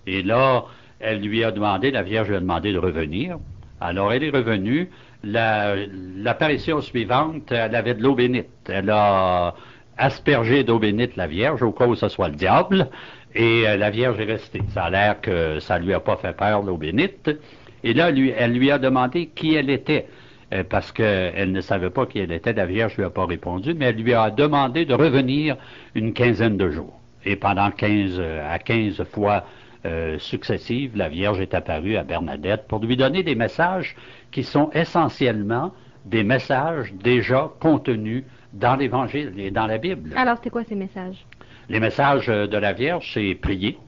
[0.07, 0.65] Et là,
[1.01, 3.38] elle lui a demandé, la Vierge lui a demandé de revenir.
[3.81, 4.88] Alors, elle est revenue.
[5.25, 8.49] L'apparition suivante, elle avait de l'eau bénite.
[8.69, 9.55] Elle a
[9.99, 12.88] aspergé d'eau bénite la Vierge, au cas où ce soit le diable,
[13.35, 14.62] et euh, la Vierge est restée.
[14.73, 17.31] Ça a l'air que ça lui a pas fait peur, l'eau bénite.
[17.85, 20.07] Et là, elle lui a demandé qui elle était.
[20.53, 22.53] Euh, parce qu'elle ne savait pas qui elle était.
[22.53, 25.57] La Vierge lui a pas répondu, mais elle lui a demandé de revenir
[25.95, 27.01] une quinzaine de jours.
[27.25, 29.45] Et pendant 15 à 15 fois
[29.87, 33.97] euh, successives, la Vierge est apparue à Bernadette pour lui donner des messages
[34.31, 35.73] qui sont essentiellement
[36.05, 40.12] des messages déjà contenus dans l'Évangile et dans la Bible.
[40.17, 41.25] Alors, c'était quoi ces messages?
[41.71, 43.79] Les messages de la Vierge, c'est prier,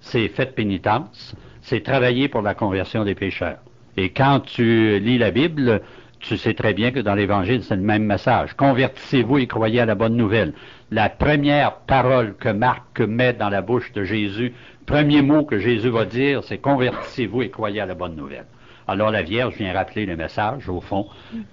[0.00, 3.58] c'est faites pénitence, c'est travailler pour la conversion des pécheurs.
[3.96, 5.82] Et quand tu lis la Bible,
[6.20, 8.54] tu sais très bien que dans l'Évangile, c'est le même message.
[8.54, 10.52] Convertissez-vous et croyez à la bonne nouvelle.
[10.90, 14.52] La première parole que Marc met dans la bouche de Jésus,
[14.86, 18.46] premier mot que Jésus va dire, c'est convertissez-vous et croyez à la bonne nouvelle.
[18.90, 21.06] Alors la Vierge vient rappeler le message, au fond,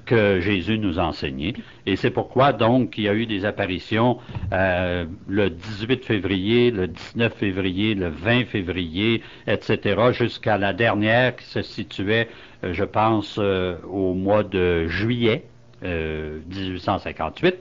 [0.05, 1.53] que Jésus nous a enseigné.
[1.85, 4.17] Et c'est pourquoi, donc, il y a eu des apparitions
[4.53, 11.45] euh, le 18 février, le 19 février, le 20 février, etc., jusqu'à la dernière qui
[11.45, 12.27] se situait,
[12.63, 15.45] je pense, euh, au mois de juillet
[15.83, 17.55] 1858.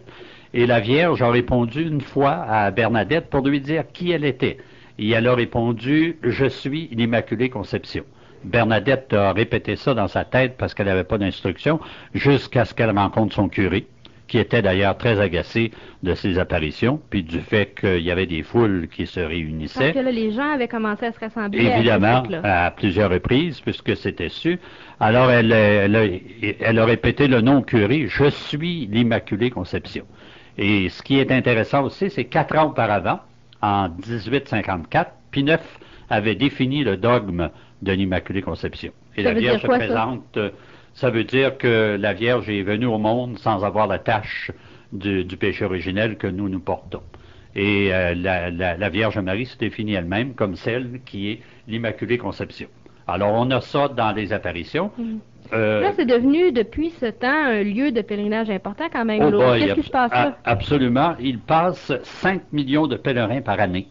[0.54, 4.56] Et la Vierge a répondu une fois à Bernadette pour lui dire qui elle était.
[4.98, 8.04] Et elle a répondu, je suis l'Immaculée Conception.
[8.44, 11.80] Bernadette a répété ça dans sa tête parce qu'elle n'avait pas d'instruction
[12.14, 13.86] jusqu'à ce qu'elle rencontre son curé,
[14.28, 15.70] qui était d'ailleurs très agacé
[16.02, 19.92] de ses apparitions, puis du fait qu'il y avait des foules qui se réunissaient.
[19.92, 21.64] Parce que là, les gens avaient commencé à se rassembler.
[21.64, 24.58] Évidemment, à, plusieurs reprises, puisque c'était su.
[25.00, 30.04] Alors, elle, elle, a, répété le nom curé, je suis l'Immaculée Conception.
[30.58, 33.20] Et ce qui est intéressant aussi, c'est quatre ans auparavant,
[33.62, 35.44] en 1854, Pie
[36.08, 37.50] avait défini le dogme
[37.82, 38.92] de l'Immaculée Conception.
[39.16, 40.50] Et la Vierge se présente, euh,
[40.96, 41.10] ça?
[41.10, 44.50] veut dire que la Vierge est venue au monde sans avoir la tâche
[44.92, 47.02] du, péché originel que nous nous portons.
[47.54, 52.68] Et euh, la, Vierge Marie se définit elle-même comme celle qui est l'Immaculée Conception.
[53.08, 54.90] Alors, on a ça dans les apparitions.
[54.98, 55.16] Mm.
[55.52, 59.22] Euh, là, c'est devenu, depuis ce temps, un lieu de pèlerinage important quand même.
[59.22, 60.36] Oh Qu'est-ce qui se passe là?
[60.44, 61.14] Absolument.
[61.20, 63.86] Il passe 5 millions de pèlerins par année.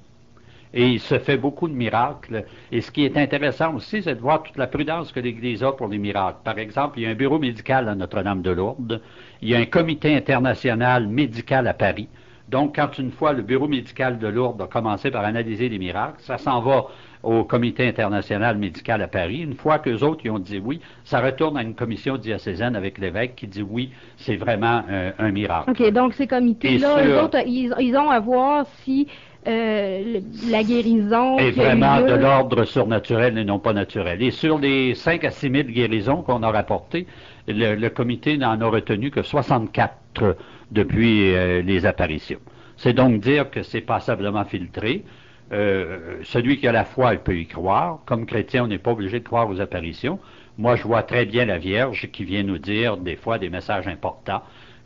[0.76, 2.46] Et il se fait beaucoup de miracles.
[2.72, 5.72] Et ce qui est intéressant aussi, c'est de voir toute la prudence que l'Église a
[5.72, 6.40] pour les miracles.
[6.44, 9.02] Par exemple, il y a un bureau médical à Notre-Dame-de-Lourdes.
[9.42, 12.10] Il y a un comité international médical à Paris.
[12.50, 16.20] Donc, quand une fois le bureau médical de Lourdes a commencé par analyser les miracles,
[16.20, 16.86] ça s'en va
[17.26, 19.40] au comité international médical à Paris.
[19.40, 23.00] Une fois qu'eux autres ils ont dit oui, ça retourne à une commission diocésaine avec
[23.00, 25.72] l'évêque qui dit oui, c'est vraiment euh, un miracle.
[25.72, 29.08] OK, donc ces comités-là, eux autres, ils, ont à voir si
[29.48, 34.24] euh, la guérison est vraiment de l'ordre surnaturel et non pas naturel.
[34.24, 37.06] Et sur les 5 à 6 000 guérisons qu'on a rapportées,
[37.48, 40.36] le, comité n'en a retenu que 64
[40.72, 42.40] depuis euh, les apparitions.
[42.78, 45.04] C'est donc dire que c'est passablement filtré.
[45.52, 48.00] Euh, celui qui a la foi, il peut y croire.
[48.08, 50.20] Comme chrétien, on n'est pas obligé de croire aux apparitions.
[50.58, 53.88] Moi, je vois très bien la Vierge qui vient nous dire des fois des messages
[53.88, 54.42] importants.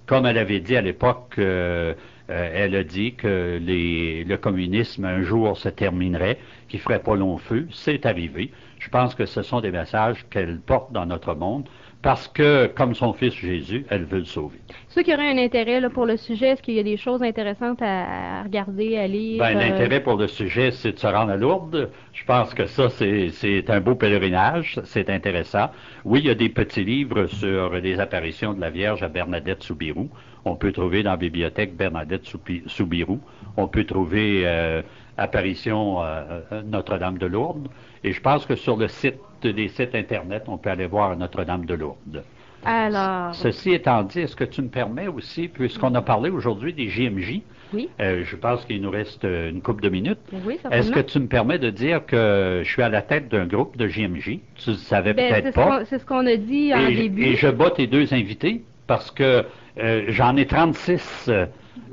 [0.06, 1.40] Comme elle avait dit à l'époque,
[2.30, 7.16] euh, elle a dit que le communisme un jour se terminerait, qu'il ne ferait pas
[7.16, 7.68] long feu.
[7.72, 8.52] C'est arrivé.
[8.80, 11.68] Je pense que ce sont des messages qu'elle porte dans notre monde
[12.02, 14.60] parce que, comme son fils Jésus, elle veut le sauver.
[14.88, 17.82] Ceux qui auraient un intérêt pour le sujet, est-ce qu'il y a des choses intéressantes
[17.82, 19.40] à, regarder, à lire?
[19.40, 21.90] Ben, L'intérêt pour le sujet, c'est de se rendre à Lourdes.
[22.14, 25.72] Je pense que ça, c'est un beau pèlerinage, c'est intéressant.
[26.06, 29.64] Oui, il y a des petits livres sur les apparitions de la Vierge à Bernadette
[29.64, 30.10] Soubirou.
[30.50, 32.26] On peut trouver dans la bibliothèque Bernadette
[32.66, 33.20] Soubirou.
[33.56, 34.82] On peut trouver euh,
[35.16, 37.68] Apparition euh, euh, Notre-Dame de Lourdes.
[38.04, 41.66] Et je pense que sur le site des sites Internet, on peut aller voir Notre-Dame
[41.66, 42.24] de Lourdes.
[42.66, 43.36] Alors.
[43.36, 47.42] Ceci étant dit, est-ce que tu me permets aussi, puisqu'on a parlé aujourd'hui des JMJ,
[47.72, 47.88] oui.
[48.02, 50.18] Euh, je pense qu'il nous reste une couple de minutes.
[50.44, 53.46] Oui, Est-ce que tu me permets de dire que je suis à la tête d'un
[53.46, 54.40] groupe de JMJ?
[54.56, 55.86] Tu ne savais ben, peut-être pas.
[55.86, 57.24] C'est ce qu'on a dit en début.
[57.24, 59.46] Et je bats tes deux invités parce que
[59.80, 61.30] euh, j'en ai 36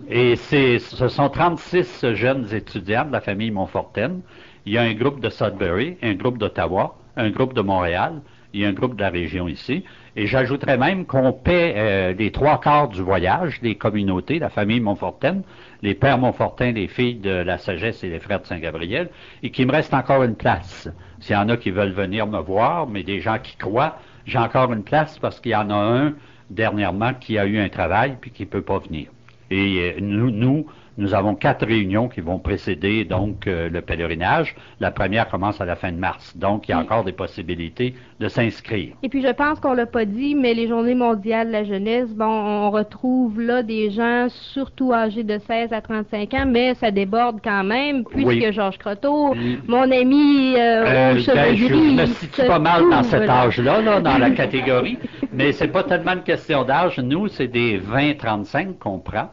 [0.09, 4.21] et ce sont 36 jeunes étudiants de la famille Montfortaine.
[4.65, 8.21] Il y a un groupe de Sudbury, un groupe d'Ottawa, un groupe de Montréal,
[8.53, 9.85] il y a un groupe de la région ici.
[10.17, 14.81] Et j'ajouterais même qu'on paie euh, les trois quarts du voyage des communautés, la famille
[14.81, 15.43] Montfortaine,
[15.83, 19.11] les pères Montfortin, les filles de la sagesse et les frères de Saint-Gabriel,
[19.43, 20.89] et qu'il me reste encore une place.
[21.21, 24.39] S'il y en a qui veulent venir me voir, mais des gens qui croient, j'ai
[24.39, 26.15] encore une place parce qu'il y en a un
[26.51, 29.11] dernièrement qui a eu un travail puis qui ne peut pas venir.
[29.51, 30.67] Et euh, nous, nous
[30.99, 34.57] nous avons quatre réunions qui vont précéder donc euh, le pèlerinage.
[34.81, 37.95] La première commence à la fin de mars, donc il y a encore des possibilités
[38.19, 38.95] de s'inscrire.
[39.03, 42.09] Et puis je pense qu'on l'a pas dit, mais les Journées mondiales de la jeunesse,
[42.15, 46.91] bon, on retrouve là des gens surtout âgés de 16 à 35 ans, mais ça
[46.91, 49.35] déborde quand même, puisque Georges Croteau,
[49.69, 54.19] mon ami euh, euh ben, je me situe pas mal dans cet âge-là, là, dans
[54.19, 54.99] la catégorie,
[55.37, 56.99] mais c'est pas tellement une question d'âge.
[56.99, 59.31] Nous, c'est des 20-35 qu'on prend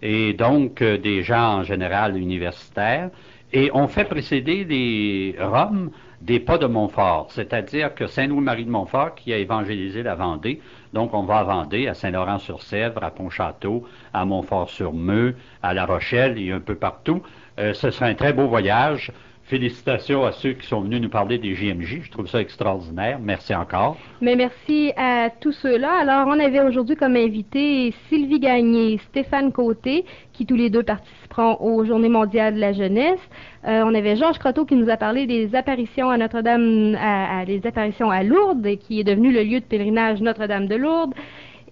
[0.00, 3.10] et donc euh, des gens en général universitaires.
[3.52, 5.90] Et on fait précéder les Roms
[6.20, 10.60] des pas de Montfort, c'est-à-dire que Saint-Louis-Marie de Montfort qui a évangélisé la Vendée,
[10.92, 16.52] donc on va à Vendée, à Saint-Laurent-sur-Sèvre, à Pontchâteau, à Montfort-sur-Meux, à La Rochelle et
[16.52, 17.22] un peu partout.
[17.58, 19.12] Euh, ce sera un très beau voyage.
[19.50, 22.02] Félicitations à ceux qui sont venus nous parler des JMJ.
[22.04, 23.18] Je trouve ça extraordinaire.
[23.20, 23.96] Merci encore.
[24.20, 25.90] Mais merci à tous ceux-là.
[26.02, 31.56] Alors, on avait aujourd'hui comme invité Sylvie Gagné, Stéphane Côté, qui tous les deux participeront
[31.58, 33.18] aux Journées mondiales de la jeunesse.
[33.66, 37.66] Euh, on avait Georges Croteau qui nous a parlé des apparitions à Notre-Dame, à, des
[37.66, 41.14] apparitions à Lourdes, qui est devenu le lieu de pèlerinage Notre-Dame de Lourdes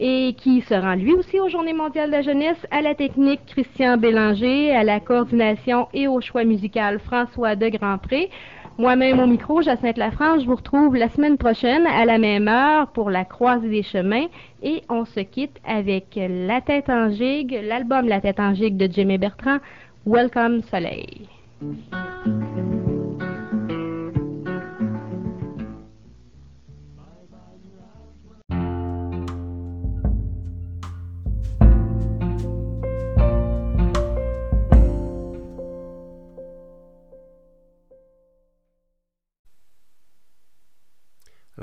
[0.01, 3.41] et qui se rend lui aussi aux Journées mondiales de la jeunesse, à la technique
[3.47, 8.31] Christian Bélanger, à la coordination et au choix musical François de Grandpré.
[8.79, 12.87] Moi-même au micro, Jacinthe Lafranche, je vous retrouve la semaine prochaine à la même heure
[12.93, 14.27] pour la croisée des chemins
[14.63, 18.89] et on se quitte avec La tête en gigue, l'album La tête en gigue de
[18.91, 19.59] Jimmy Bertrand,
[20.07, 21.29] Welcome Soleil.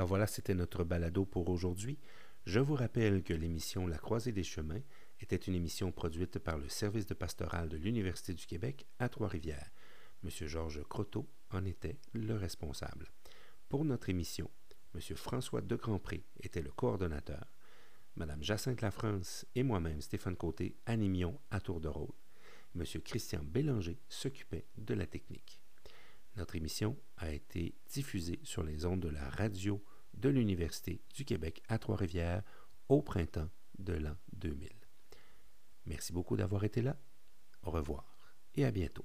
[0.06, 1.98] Voilà, c'était notre balado pour aujourd'hui.
[2.44, 4.82] Je vous rappelle que l'émission La Croisée des Chemins
[5.18, 9.72] était une émission produite par le service de pastoral de l'Université du Québec à Trois-Rivières.
[10.22, 10.30] M.
[10.30, 13.10] Georges Croteau en était le responsable.
[13.68, 14.48] Pour notre émission,
[14.94, 15.00] M.
[15.16, 17.44] François de Grandpré était le coordonnateur.
[18.14, 22.14] Mme Jacinthe Lafrance et moi-même, Stéphane Côté, animions à tour de rôle.
[22.76, 22.84] M.
[23.02, 25.60] Christian Bélanger s'occupait de la technique.
[26.36, 29.82] Notre émission a été diffusée sur les ondes de la radio
[30.16, 32.42] de l'Université du Québec à Trois-Rivières
[32.88, 34.70] au printemps de l'an 2000.
[35.86, 36.96] Merci beaucoup d'avoir été là.
[37.62, 38.16] Au revoir
[38.54, 39.04] et à bientôt.